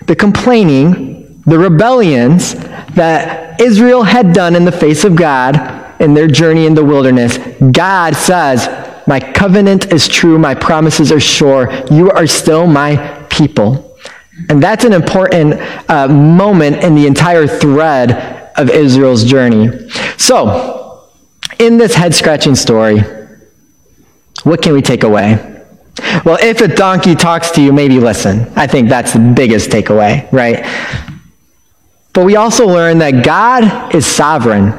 the 0.07 0.16
complaining, 0.16 1.42
the 1.46 1.59
rebellions 1.59 2.55
that 2.94 3.61
Israel 3.61 4.03
had 4.03 4.33
done 4.33 4.57
in 4.57 4.64
the 4.64 4.72
face 4.72 5.05
of 5.05 5.14
God 5.14 6.00
in 6.00 6.14
their 6.14 6.27
journey 6.27 6.66
in 6.66 6.74
the 6.74 6.85
wilderness, 6.85 7.38
God 7.72 8.16
says, 8.16 8.66
My 9.07 9.21
covenant 9.21 9.93
is 9.93 10.09
true, 10.09 10.38
my 10.38 10.55
promises 10.55 11.12
are 11.12 11.21
sure, 11.21 11.73
you 11.90 12.11
are 12.11 12.27
still 12.27 12.67
my 12.67 13.27
people. 13.31 13.97
And 14.49 14.62
that's 14.62 14.85
an 14.85 14.93
important 14.93 15.55
uh, 15.88 16.09
moment 16.09 16.83
in 16.83 16.95
the 16.95 17.07
entire 17.07 17.47
thread 17.47 18.53
of 18.57 18.71
Israel's 18.71 19.25
journey. 19.25 19.88
So, 20.17 21.09
in 21.59 21.77
this 21.79 21.95
head 21.95 22.14
scratching 22.14 22.55
story, 22.55 23.01
what 24.43 24.62
can 24.62 24.73
we 24.73 24.83
take 24.83 25.05
away? 25.05 25.53
Well, 26.25 26.38
if 26.40 26.61
a 26.61 26.69
donkey 26.69 27.14
talks 27.14 27.51
to 27.53 27.62
you, 27.62 27.73
maybe 27.73 28.01
listen. 28.01 28.53
I 28.57 28.67
think 28.67 28.88
that's 28.88 29.12
the 29.12 29.33
biggest 29.35 29.71
takeaway, 29.71 30.31
right? 30.33 30.64
But 32.12 32.25
we 32.25 32.37
also 32.37 32.67
learn 32.67 32.99
that 32.99 33.25
God 33.25 33.95
is 33.95 34.07
sovereign. 34.07 34.73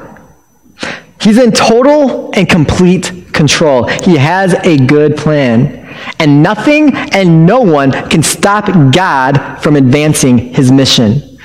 He's 1.22 1.38
in 1.38 1.52
total 1.52 2.32
and 2.34 2.48
complete 2.48 3.12
control. 3.36 3.88
He 3.88 4.18
has 4.18 4.54
a 4.54 4.78
good 4.78 5.18
plan. 5.18 5.86
And 6.20 6.42
nothing 6.42 6.96
and 6.96 7.46
no 7.46 7.62
one 7.62 7.92
can 8.10 8.24
stop 8.24 8.66
God 8.94 9.58
from 9.62 9.76
advancing 9.76 10.38
his 10.38 10.72
mission. 10.72 11.38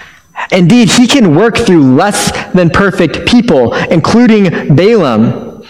Indeed, 0.53 0.91
he 0.91 1.07
can 1.07 1.35
work 1.35 1.57
through 1.57 1.95
less 1.95 2.33
than 2.53 2.71
perfect 2.71 3.27
people, 3.27 3.75
including 3.75 4.75
Balaam. 4.75 5.65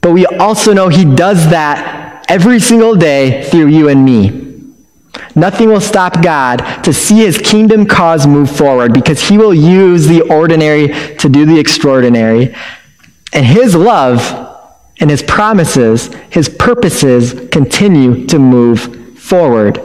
But 0.00 0.12
we 0.12 0.26
also 0.26 0.72
know 0.72 0.88
he 0.88 1.04
does 1.04 1.50
that 1.50 2.24
every 2.28 2.60
single 2.60 2.94
day 2.94 3.42
through 3.44 3.66
you 3.66 3.88
and 3.88 4.04
me. 4.04 4.40
Nothing 5.34 5.68
will 5.68 5.80
stop 5.80 6.22
God 6.22 6.58
to 6.84 6.92
see 6.92 7.18
his 7.18 7.38
kingdom 7.38 7.86
cause 7.86 8.26
move 8.26 8.50
forward 8.50 8.92
because 8.92 9.28
he 9.28 9.36
will 9.36 9.54
use 9.54 10.06
the 10.06 10.22
ordinary 10.22 10.88
to 11.16 11.28
do 11.28 11.44
the 11.44 11.58
extraordinary. 11.58 12.54
And 13.32 13.44
his 13.44 13.74
love 13.74 14.49
and 15.00 15.10
his 15.10 15.22
promises, 15.22 16.12
his 16.30 16.48
purposes 16.48 17.48
continue 17.50 18.26
to 18.26 18.38
move 18.38 19.18
forward. 19.18 19.80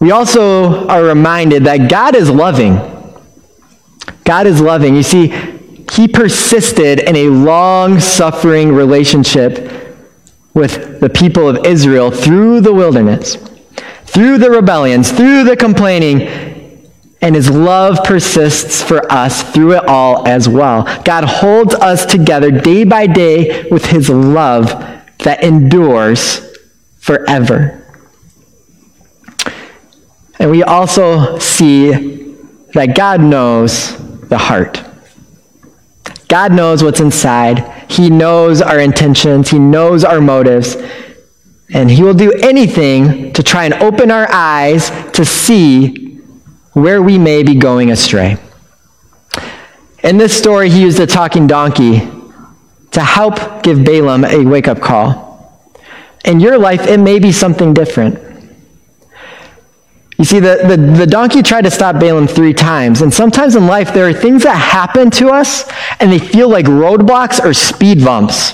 We 0.00 0.10
also 0.10 0.86
are 0.88 1.02
reminded 1.02 1.64
that 1.64 1.88
God 1.88 2.14
is 2.14 2.28
loving. 2.28 2.74
God 4.24 4.46
is 4.46 4.60
loving. 4.60 4.94
You 4.96 5.02
see, 5.02 5.28
he 5.92 6.08
persisted 6.08 6.98
in 6.98 7.16
a 7.16 7.28
long 7.28 8.00
suffering 8.00 8.72
relationship 8.72 9.72
with 10.52 11.00
the 11.00 11.08
people 11.08 11.48
of 11.48 11.64
Israel 11.64 12.10
through 12.10 12.60
the 12.62 12.72
wilderness, 12.72 13.36
through 14.04 14.38
the 14.38 14.50
rebellions, 14.50 15.12
through 15.12 15.44
the 15.44 15.56
complaining, 15.56 16.55
and 17.22 17.34
his 17.34 17.50
love 17.50 18.04
persists 18.04 18.82
for 18.82 19.10
us 19.10 19.42
through 19.52 19.76
it 19.76 19.84
all 19.86 20.26
as 20.28 20.48
well. 20.48 20.84
God 21.04 21.24
holds 21.24 21.74
us 21.74 22.04
together 22.04 22.50
day 22.50 22.84
by 22.84 23.06
day 23.06 23.68
with 23.70 23.86
his 23.86 24.10
love 24.10 24.66
that 25.20 25.42
endures 25.42 26.56
forever. 26.98 27.82
And 30.38 30.50
we 30.50 30.62
also 30.62 31.38
see 31.38 31.90
that 32.74 32.94
God 32.94 33.20
knows 33.22 33.96
the 34.28 34.36
heart. 34.36 34.84
God 36.28 36.52
knows 36.52 36.82
what's 36.82 37.00
inside. 37.00 37.90
He 37.90 38.10
knows 38.10 38.60
our 38.60 38.78
intentions. 38.78 39.48
He 39.48 39.58
knows 39.58 40.04
our 40.04 40.20
motives. 40.20 40.76
And 41.72 41.90
he 41.90 42.02
will 42.02 42.14
do 42.14 42.32
anything 42.32 43.32
to 43.32 43.42
try 43.42 43.64
and 43.64 43.74
open 43.74 44.10
our 44.10 44.30
eyes 44.30 44.90
to 45.12 45.24
see 45.24 46.05
where 46.76 47.00
we 47.00 47.16
may 47.16 47.42
be 47.42 47.54
going 47.54 47.90
astray. 47.90 48.36
In 50.04 50.18
this 50.18 50.36
story, 50.36 50.68
he 50.68 50.82
used 50.82 51.00
a 51.00 51.06
talking 51.06 51.46
donkey 51.46 52.00
to 52.90 53.00
help 53.00 53.62
give 53.62 53.82
Balaam 53.82 54.26
a 54.26 54.44
wake 54.44 54.68
up 54.68 54.78
call. 54.78 55.72
In 56.26 56.38
your 56.38 56.58
life, 56.58 56.86
it 56.86 57.00
may 57.00 57.18
be 57.18 57.32
something 57.32 57.72
different. 57.72 58.18
You 60.18 60.26
see, 60.26 60.38
the, 60.38 60.64
the, 60.68 60.76
the, 60.76 61.06
donkey 61.06 61.40
tried 61.40 61.62
to 61.62 61.70
stop 61.70 61.98
Balaam 61.98 62.26
three 62.26 62.52
times. 62.52 63.00
And 63.00 63.12
sometimes 63.12 63.56
in 63.56 63.66
life, 63.66 63.94
there 63.94 64.06
are 64.06 64.12
things 64.12 64.42
that 64.42 64.56
happen 64.56 65.10
to 65.12 65.30
us 65.30 65.64
and 65.98 66.12
they 66.12 66.18
feel 66.18 66.50
like 66.50 66.66
roadblocks 66.66 67.42
or 67.42 67.54
speed 67.54 68.04
bumps. 68.04 68.52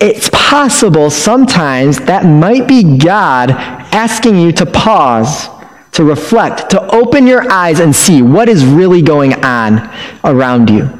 It's 0.00 0.30
possible 0.32 1.10
sometimes 1.10 1.98
that 2.00 2.24
might 2.24 2.66
be 2.66 2.96
God 2.96 3.50
asking 3.50 4.38
you 4.38 4.52
to 4.52 4.64
pause, 4.64 5.48
to 5.96 6.04
reflect, 6.04 6.68
to 6.70 6.94
open 6.94 7.26
your 7.26 7.50
eyes 7.50 7.80
and 7.80 7.96
see 7.96 8.20
what 8.20 8.50
is 8.50 8.66
really 8.66 9.00
going 9.00 9.32
on 9.42 9.90
around 10.24 10.68
you. 10.68 10.90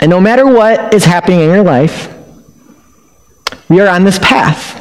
And 0.00 0.08
no 0.08 0.20
matter 0.20 0.46
what 0.46 0.94
is 0.94 1.04
happening 1.04 1.40
in 1.40 1.46
your 1.46 1.64
life, 1.64 2.14
we 3.68 3.80
are 3.80 3.88
on 3.88 4.04
this 4.04 4.20
path. 4.20 4.78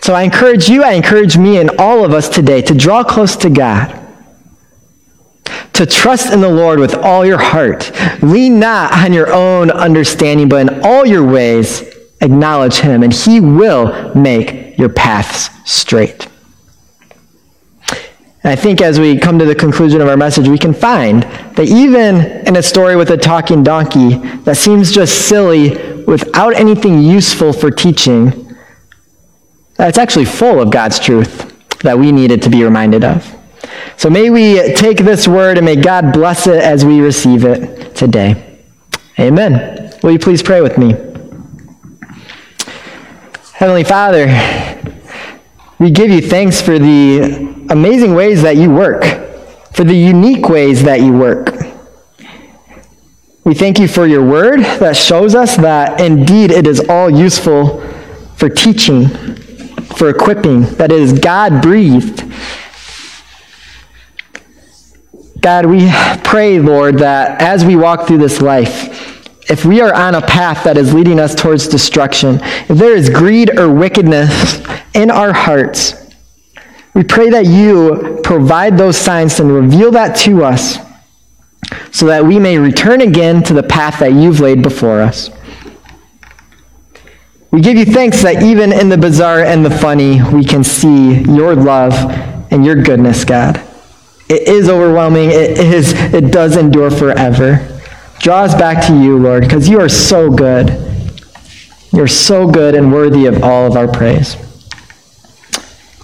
So 0.00 0.14
I 0.14 0.22
encourage 0.22 0.68
you, 0.68 0.84
I 0.84 0.92
encourage 0.92 1.36
me, 1.36 1.58
and 1.58 1.70
all 1.78 2.04
of 2.04 2.12
us 2.12 2.28
today 2.28 2.62
to 2.62 2.74
draw 2.74 3.02
close 3.02 3.34
to 3.38 3.50
God. 3.50 4.00
To 5.72 5.86
trust 5.86 6.32
in 6.32 6.40
the 6.40 6.48
Lord 6.48 6.78
with 6.78 6.94
all 6.94 7.26
your 7.26 7.38
heart. 7.38 7.90
Lean 8.22 8.60
not 8.60 8.92
on 8.92 9.12
your 9.12 9.32
own 9.32 9.72
understanding, 9.72 10.48
but 10.48 10.68
in 10.68 10.84
all 10.84 11.04
your 11.04 11.26
ways 11.26 11.82
acknowledge 12.20 12.76
Him, 12.76 13.02
and 13.02 13.12
He 13.12 13.40
will 13.40 14.14
make 14.14 14.78
your 14.78 14.88
paths 14.88 15.50
straight. 15.64 16.28
And 18.44 18.52
I 18.52 18.56
think 18.56 18.82
as 18.82 19.00
we 19.00 19.18
come 19.18 19.38
to 19.38 19.46
the 19.46 19.54
conclusion 19.54 20.02
of 20.02 20.08
our 20.08 20.18
message, 20.18 20.48
we 20.48 20.58
can 20.58 20.74
find 20.74 21.22
that 21.22 21.66
even 21.66 22.46
in 22.46 22.56
a 22.56 22.62
story 22.62 22.94
with 22.94 23.08
a 23.10 23.16
talking 23.16 23.62
donkey 23.62 24.16
that 24.44 24.58
seems 24.58 24.92
just 24.92 25.26
silly 25.28 26.02
without 26.04 26.54
anything 26.54 27.00
useful 27.00 27.54
for 27.54 27.70
teaching, 27.70 28.54
that's 29.76 29.96
actually 29.96 30.26
full 30.26 30.60
of 30.60 30.70
God's 30.70 30.98
truth 30.98 31.50
that 31.80 31.98
we 31.98 32.12
needed 32.12 32.42
to 32.42 32.50
be 32.50 32.62
reminded 32.62 33.02
of. 33.02 33.34
So 33.96 34.10
may 34.10 34.28
we 34.28 34.74
take 34.74 34.98
this 34.98 35.26
word 35.26 35.56
and 35.56 35.64
may 35.64 35.76
God 35.76 36.12
bless 36.12 36.46
it 36.46 36.62
as 36.62 36.84
we 36.84 37.00
receive 37.00 37.46
it 37.46 37.96
today. 37.96 38.60
Amen. 39.18 39.90
Will 40.02 40.12
you 40.12 40.18
please 40.18 40.42
pray 40.42 40.60
with 40.60 40.76
me? 40.76 40.92
Heavenly 43.54 43.84
Father, 43.84 44.26
we 45.84 45.90
give 45.90 46.08
you 46.08 46.22
thanks 46.22 46.62
for 46.62 46.78
the 46.78 47.66
amazing 47.68 48.14
ways 48.14 48.40
that 48.40 48.56
you 48.56 48.70
work, 48.70 49.04
for 49.74 49.84
the 49.84 49.92
unique 49.94 50.48
ways 50.48 50.82
that 50.84 51.02
you 51.02 51.12
work. 51.12 51.54
We 53.44 53.52
thank 53.52 53.78
you 53.78 53.86
for 53.86 54.06
your 54.06 54.24
word 54.24 54.60
that 54.60 54.96
shows 54.96 55.34
us 55.34 55.58
that 55.58 56.00
indeed 56.00 56.50
it 56.52 56.66
is 56.66 56.88
all 56.88 57.10
useful 57.10 57.82
for 58.34 58.48
teaching, 58.48 59.08
for 59.98 60.08
equipping, 60.08 60.62
that 60.76 60.90
is 60.90 61.12
God 61.18 61.60
breathed. 61.60 62.24
God, 65.42 65.66
we 65.66 65.90
pray, 66.24 66.60
Lord, 66.60 66.96
that 67.00 67.42
as 67.42 67.62
we 67.62 67.76
walk 67.76 68.06
through 68.06 68.18
this 68.18 68.40
life, 68.40 69.20
if 69.50 69.66
we 69.66 69.82
are 69.82 69.92
on 69.92 70.14
a 70.14 70.22
path 70.22 70.64
that 70.64 70.78
is 70.78 70.94
leading 70.94 71.20
us 71.20 71.34
towards 71.34 71.68
destruction, 71.68 72.38
if 72.42 72.78
there 72.78 72.96
is 72.96 73.10
greed 73.10 73.58
or 73.58 73.70
wickedness 73.70 74.63
in 74.94 75.10
our 75.10 75.32
hearts, 75.32 75.94
we 76.94 77.02
pray 77.02 77.30
that 77.30 77.46
you 77.46 78.20
provide 78.22 78.78
those 78.78 78.96
signs 78.96 79.38
and 79.40 79.52
reveal 79.52 79.90
that 79.90 80.16
to 80.18 80.44
us 80.44 80.78
so 81.90 82.06
that 82.06 82.24
we 82.24 82.38
may 82.38 82.56
return 82.56 83.00
again 83.00 83.42
to 83.42 83.52
the 83.52 83.62
path 83.62 83.98
that 84.00 84.12
you've 84.12 84.40
laid 84.40 84.62
before 84.62 85.00
us. 85.00 85.30
We 87.50 87.60
give 87.60 87.76
you 87.76 87.84
thanks 87.84 88.22
that 88.22 88.42
even 88.42 88.72
in 88.72 88.88
the 88.88 88.98
bizarre 88.98 89.40
and 89.40 89.64
the 89.64 89.70
funny, 89.70 90.20
we 90.32 90.44
can 90.44 90.64
see 90.64 91.20
your 91.22 91.54
love 91.54 91.94
and 92.50 92.64
your 92.64 92.82
goodness, 92.82 93.24
God. 93.24 93.60
It 94.28 94.48
is 94.48 94.68
overwhelming. 94.68 95.30
It 95.30 95.58
is, 95.58 95.92
it 95.92 96.32
does 96.32 96.56
endure 96.56 96.90
forever. 96.90 97.80
Draw 98.20 98.44
us 98.44 98.54
back 98.54 98.84
to 98.86 99.00
you, 99.00 99.18
Lord, 99.18 99.42
because 99.42 99.68
you 99.68 99.80
are 99.80 99.88
so 99.88 100.30
good. 100.30 100.70
You're 101.92 102.08
so 102.08 102.50
good 102.50 102.74
and 102.74 102.92
worthy 102.92 103.26
of 103.26 103.42
all 103.42 103.66
of 103.66 103.76
our 103.76 103.86
praise. 103.86 104.36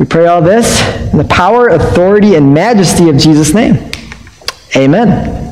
We 0.00 0.06
pray 0.06 0.26
all 0.28 0.40
this 0.40 0.80
in 1.12 1.18
the 1.18 1.24
power, 1.24 1.68
authority, 1.68 2.34
and 2.34 2.54
majesty 2.54 3.10
of 3.10 3.18
Jesus' 3.18 3.52
name. 3.52 3.90
Amen. 4.74 5.49